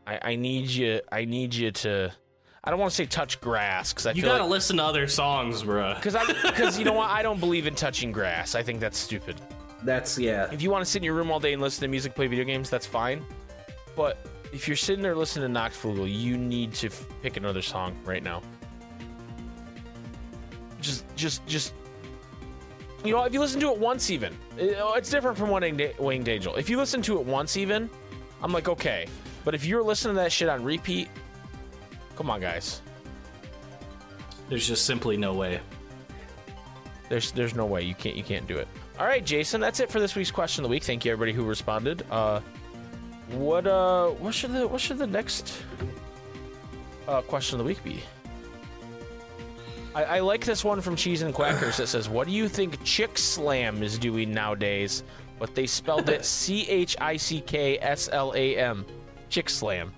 [0.06, 1.00] I, I need you.
[1.10, 2.12] I need you to.
[2.64, 4.84] I don't want to say touch grass because I You feel gotta like listen to
[4.84, 5.94] other songs, bro.
[5.94, 8.54] because I because you know what I don't believe in touching grass.
[8.54, 9.36] I think that's stupid.
[9.84, 10.48] That's yeah.
[10.52, 12.26] If you want to sit in your room all day and listen to music, play
[12.26, 13.24] video games, that's fine.
[13.94, 17.96] But if you're sitting there listening to Nachtflugel, you need to f- pick another song
[18.04, 18.42] right now.
[20.80, 21.74] Just, just, just.
[23.04, 26.54] You know, if you listen to it once, even it's different from Winged Winged Angel.
[26.54, 27.90] If you listen to it once, even,
[28.42, 29.06] I'm like, okay.
[29.44, 31.08] But if you're listening to that shit on repeat,
[32.14, 32.80] come on, guys.
[34.48, 35.60] There's just simply no way.
[37.08, 38.68] There's there's no way you can't you can't do it.
[38.98, 40.84] All right, Jason, that's it for this week's question of the week.
[40.84, 42.04] Thank you everybody who responded.
[42.10, 42.40] Uh,
[43.30, 45.62] what uh what should the what should the next
[47.08, 48.02] uh, question of the week be?
[49.94, 52.82] I, I like this one from Cheese and Quackers that says, "What do you think
[52.84, 55.02] Chick Slam is doing nowadays?"
[55.38, 58.86] But they spelled it C H I C K S L A M,
[59.28, 59.92] Chick Slam.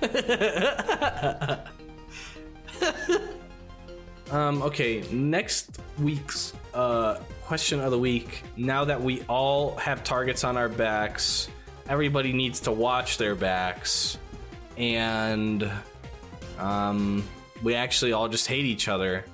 [4.32, 8.42] Um, okay, next week's uh, question of the week.
[8.56, 11.48] Now that we all have targets on our backs,
[11.88, 14.18] everybody needs to watch their backs,
[14.76, 15.70] and
[16.58, 17.24] um,
[17.62, 19.24] we actually all just hate each other.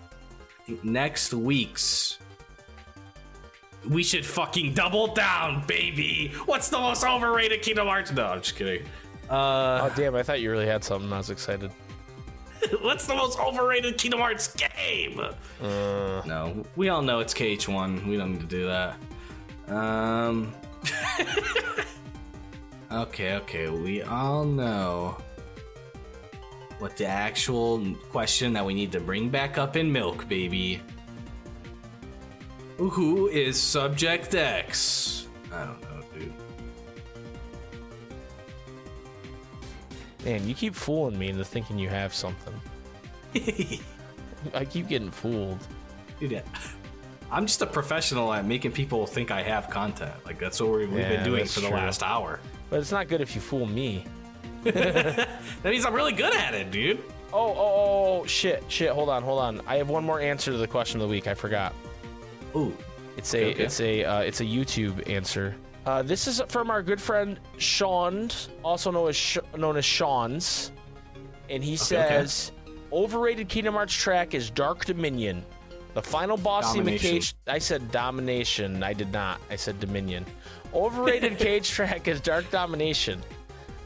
[0.83, 2.19] Next week's.
[3.89, 6.33] We should fucking double down, baby!
[6.47, 8.13] What's the most overrated Kingdom Hearts?
[8.13, 8.85] No, I'm just kidding.
[9.31, 10.15] Uh, Oh damn!
[10.15, 11.11] I thought you really had something.
[11.13, 11.71] I was excited.
[12.83, 15.21] What's the most overrated Kingdom Hearts game?
[15.63, 18.07] no, we all know it's KH1.
[18.07, 18.97] We don't need to do that.
[19.73, 20.53] Um.
[22.93, 25.17] okay, okay, we all know
[26.79, 30.81] what the actual question that we need to bring back up in Milk, baby.
[32.77, 35.27] Who is Subject X?
[35.53, 36.33] I don't know, dude.
[40.25, 42.55] Man, you keep fooling me into thinking you have something.
[44.55, 45.59] I keep getting fooled.
[46.21, 46.43] Dude.
[47.31, 50.15] I'm just a professional at making people think I have content.
[50.25, 51.77] Like that's what we've, we've Yeah, been doing for the true.
[51.77, 52.41] last hour.
[52.71, 54.05] But it's not good if you fool me.
[54.65, 56.99] That means I'm really good at it, dude.
[57.33, 58.91] Oh, oh, oh, oh, shit, shit.
[58.91, 59.61] Hold on, hold on.
[59.67, 61.27] I have one more answer to the question of the week.
[61.27, 61.75] I forgot.
[62.57, 62.77] Ooh,
[63.17, 63.65] It's a, Okay, okay.
[63.65, 65.55] it's a, uh, it's a YouTube answer.
[65.87, 68.31] Uh, this is from our good friend Sean,
[68.65, 70.71] also known as Sh- known as Sean's,
[71.49, 71.77] and he okay.
[71.77, 72.53] says,
[72.93, 75.45] "Overrated Kingdom Hearts track is Dark Dominion.
[75.95, 77.21] The final boss in Domination.
[77.21, 77.33] KH.
[77.51, 78.83] I said Domination.
[78.83, 79.41] I did not.
[79.51, 80.27] I said Dominion.
[80.75, 83.23] Overrated KH track is Dark Domination.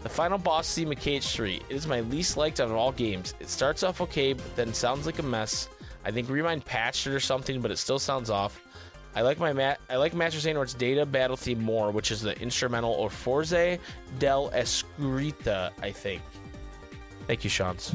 [0.03, 1.63] The final boss theme of KH 3.
[1.69, 3.35] It is my least liked out of all games.
[3.39, 5.69] It starts off okay, but then sounds like a mess.
[6.05, 8.61] I think Re Mind patched it or something, but it still sounds off.
[9.15, 9.79] I like my mat.
[9.89, 13.79] I like Master Xehanort's Data battle theme more, which is the instrumental or Forze
[14.19, 16.23] del Escurita, I think.
[17.29, 17.95] Thank you, Shans,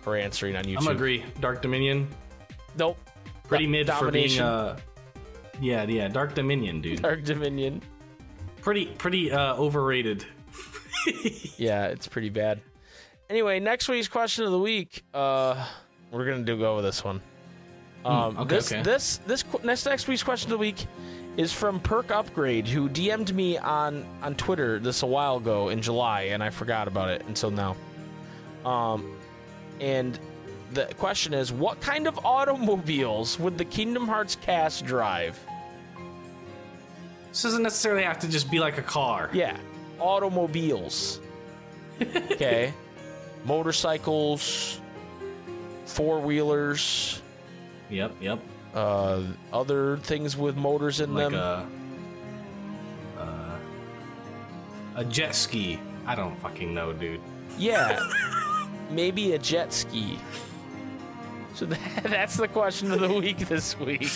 [0.00, 0.78] for answering on YouTube.
[0.78, 1.24] I'm agree.
[1.40, 2.08] Dark Dominion,
[2.78, 2.96] Nope.
[3.48, 4.28] pretty mid for being.
[4.38, 4.42] Domination.
[4.44, 4.78] Uh,
[5.60, 7.02] yeah, yeah, Dark Dominion, dude.
[7.02, 7.82] Dark Dominion.
[8.60, 10.24] Pretty, pretty uh, overrated.
[11.58, 12.62] Yeah, it's pretty bad.
[13.28, 15.02] Anyway, next week's question of the week.
[15.12, 15.62] Uh,
[16.10, 17.20] we're gonna do go with this one.
[18.06, 18.82] Um, Hmm, okay, this okay.
[18.82, 20.86] this this qu- next next week's question of the week
[21.36, 25.82] is from Perk Upgrade, who DM'd me on on Twitter this a while ago in
[25.82, 27.76] July, and I forgot about it until now.
[28.64, 29.18] Um,
[29.80, 30.18] and
[30.74, 35.38] the question is, what kind of automobiles would the Kingdom Hearts cast drive?
[37.30, 39.30] This doesn't necessarily have to just be like a car.
[39.32, 39.56] Yeah,
[39.98, 41.20] automobiles.
[42.00, 42.72] okay,
[43.44, 44.80] motorcycles,
[45.86, 47.20] four wheelers,
[47.90, 48.38] Yep, yep.
[48.74, 49.22] uh,
[49.52, 51.34] other things with motors in Like them.
[51.34, 51.66] a,
[53.20, 53.58] uh,
[54.96, 55.78] a jet ski.
[56.06, 57.20] I don't fucking know, dude.
[57.58, 57.98] Yeah,
[58.90, 60.18] maybe a jet ski.
[61.54, 64.10] So that, that's the question of the week this week.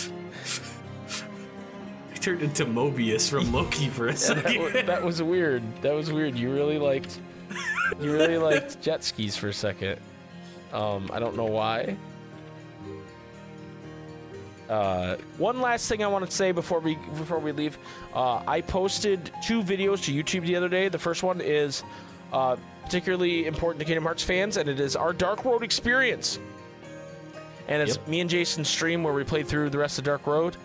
[2.13, 4.61] I turned into Mobius from Loki for a second.
[4.61, 5.63] wa- that was weird.
[5.83, 6.37] That was weird.
[6.37, 7.19] You really liked,
[8.01, 10.01] you really liked jet skis for a second.
[10.73, 11.97] Um, I don't know why.
[14.69, 17.79] Uh, one last thing I want to say before we before we leave,
[18.15, 20.89] uh, I posted two videos to YouTube the other day.
[20.89, 21.85] The first one is
[22.35, 26.39] uh, particularly important to Kingdom Hearts fans, and it is our Dark World experience.
[27.69, 28.09] And it's Yep.
[28.09, 30.57] me and Jason stream where we played through the rest of Dark Road,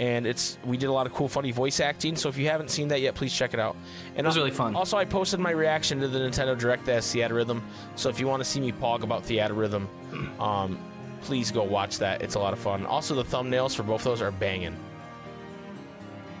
[0.00, 2.16] and it's we did a lot of cool, funny voice acting.
[2.16, 3.76] So if you haven't seen that yet, please check it out.
[4.16, 4.74] And It was really fun.
[4.74, 7.62] Also, I posted my reaction to the Nintendo Direct as Theatrhythm.
[7.94, 9.86] So if you want to see me pog about Theatrhythm,
[10.40, 10.78] um,
[11.22, 12.22] please go watch that.
[12.22, 12.84] It's a lot of fun.
[12.86, 14.76] Also, the thumbnails for both those are banging.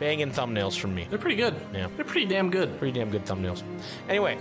[0.00, 1.06] Banging thumbnails from me.
[1.10, 1.54] They're pretty good.
[1.74, 1.88] Yeah.
[1.96, 2.78] They're pretty damn good.
[2.78, 3.62] Pretty damn good thumbnails.
[4.08, 4.38] Anyway,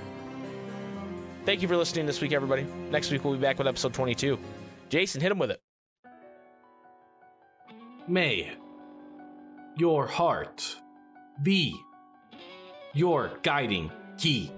[1.45, 2.65] Thank you for listening this week, everybody.
[2.91, 4.37] Next week we'll be back with episode 22.
[4.89, 5.61] Jason, hit him with it.
[8.07, 8.51] May
[9.75, 10.77] your heart
[11.43, 11.77] be
[12.93, 14.51] your guiding key.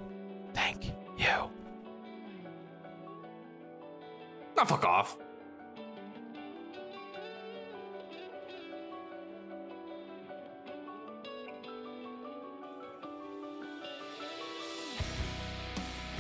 [0.54, 0.86] Thank
[1.18, 1.50] you.
[4.56, 5.18] Now fuck off.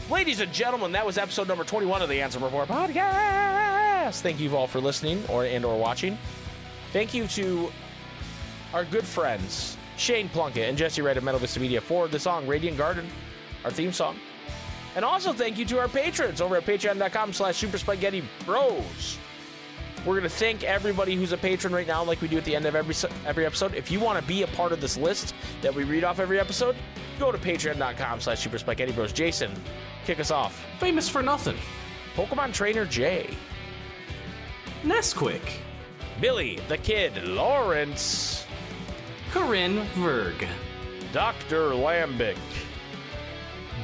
[0.10, 4.22] Ladies and gentlemen, that was episode number 21 of the Ansem Report podcast.
[4.22, 6.18] Thank you all for listening or and or watching.
[6.92, 7.72] Thank you to
[8.74, 12.48] our good friends Shane Plunkett and Jesse Wright of Metal Vista Media for the song
[12.48, 13.08] Radiant Garden,
[13.66, 14.18] our theme song.
[14.96, 19.18] And also thank you to our patrons over at patreon.com slash super spaghetti bros.
[20.06, 22.56] We're going to thank everybody who's a patron right now, like we do at the
[22.56, 23.76] end of every every episode.
[23.76, 26.40] If you want to be a part of this list that we read off every
[26.40, 26.78] episode,
[27.20, 29.12] go to patreon.com slash super spaghetti bros.
[29.12, 29.52] Jason,
[30.06, 30.66] kick us off.
[30.80, 31.58] Famous for nothing.
[32.16, 33.30] Pokemon Trainer J.
[34.84, 35.60] Nesquik.
[36.22, 38.46] Billy the Kid Lawrence.
[39.32, 40.48] Corinne Verg.
[41.14, 41.70] Dr.
[41.70, 42.38] Lambic.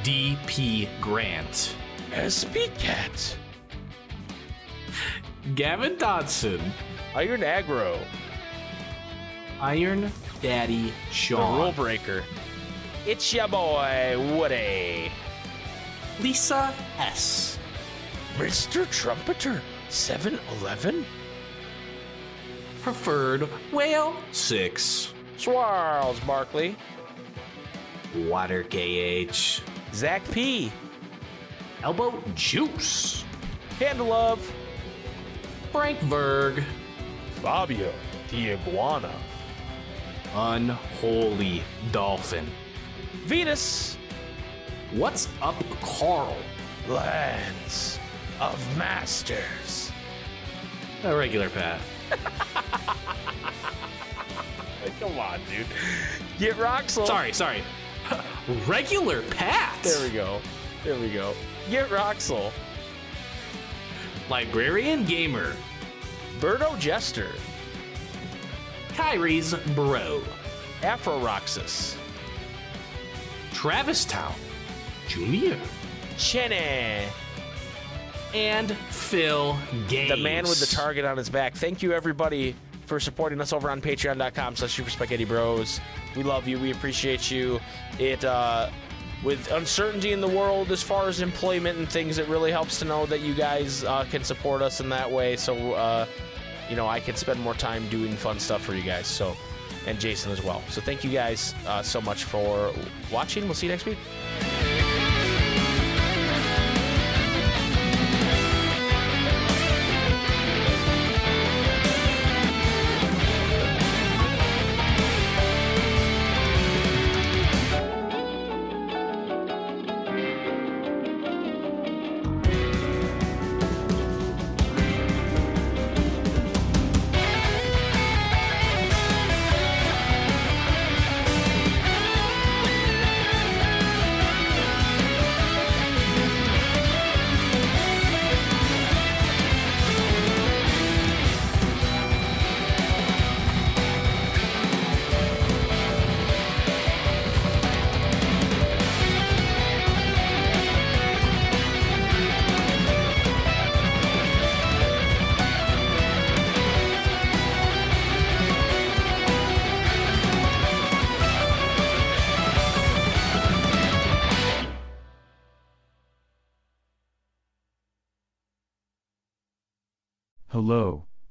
[0.02, 0.88] D.P.
[1.00, 1.74] Grant.
[2.12, 3.36] SP Cat.
[5.54, 6.60] Gavin Dodson.
[7.14, 7.98] Iron Aggro.
[9.60, 10.12] Iron
[10.42, 10.92] Daddy
[11.28, 12.22] The Rule Breaker.
[13.06, 15.10] It's your boy, Woody.
[16.20, 17.58] Lisa S.
[18.36, 18.88] Mr.
[18.90, 19.62] Trumpeter.
[19.88, 21.06] 7 Eleven?
[22.86, 25.12] Preferred Whale 6.
[25.38, 26.76] Swirls Barkley.
[28.14, 29.60] Water KH.
[29.92, 30.70] Zach P.
[31.82, 33.24] Elbow Juice.
[33.80, 34.54] Panda Love.
[35.72, 36.62] Frank Verg.
[37.42, 37.92] Fabio.
[38.30, 39.16] The Iguana.
[40.36, 42.46] Unholy Dolphin.
[43.24, 43.96] Venus.
[44.92, 46.36] What's up, Carl?
[46.86, 47.98] Lands
[48.40, 49.90] of Masters.
[51.02, 51.80] A regular Pat.
[55.00, 55.66] Come on, dude.
[56.38, 57.06] Get Roxel.
[57.06, 57.62] Sorry, sorry.
[58.66, 59.82] regular Pat.
[59.82, 60.40] There we go.
[60.84, 61.34] There we go.
[61.70, 62.52] Get Roxel.
[64.30, 65.54] Librarian Gamer.
[66.40, 67.30] Birdo Jester.
[68.88, 70.22] Kairi's Bro.
[70.82, 71.96] Afro Roxas.
[73.52, 74.34] Traverse Town.
[75.08, 75.58] Junior.
[76.16, 77.06] Chenny.
[78.36, 79.56] And Phil
[79.88, 80.10] Games.
[80.10, 81.54] The man with the target on his back.
[81.54, 85.80] Thank you, everybody, for supporting us over on patreon.com slash super spaghetti bros.
[86.14, 86.58] We love you.
[86.58, 87.58] We appreciate you.
[87.98, 88.68] It, uh,
[89.24, 92.84] with uncertainty in the world as far as employment and things, it really helps to
[92.84, 95.36] know that you guys uh, can support us in that way.
[95.36, 96.06] So, uh,
[96.68, 99.06] you know, I can spend more time doing fun stuff for you guys.
[99.06, 99.34] So,
[99.86, 100.62] and Jason as well.
[100.68, 102.70] So, thank you guys uh, so much for
[103.10, 103.44] watching.
[103.44, 103.98] We'll see you next week.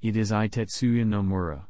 [0.07, 1.63] It is I Tetsuya Nomura.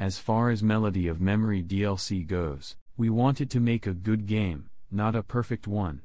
[0.00, 4.68] As far as Melody of Memory DLC goes, we wanted to make a good game,
[4.90, 6.00] not a perfect one.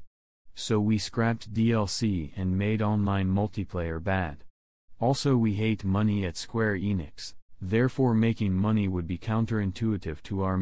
[0.54, 4.44] So we scrapped DLC and made online multiplayer bad.
[5.00, 10.58] Also we hate money at Square Enix, therefore making money would be counterintuitive to our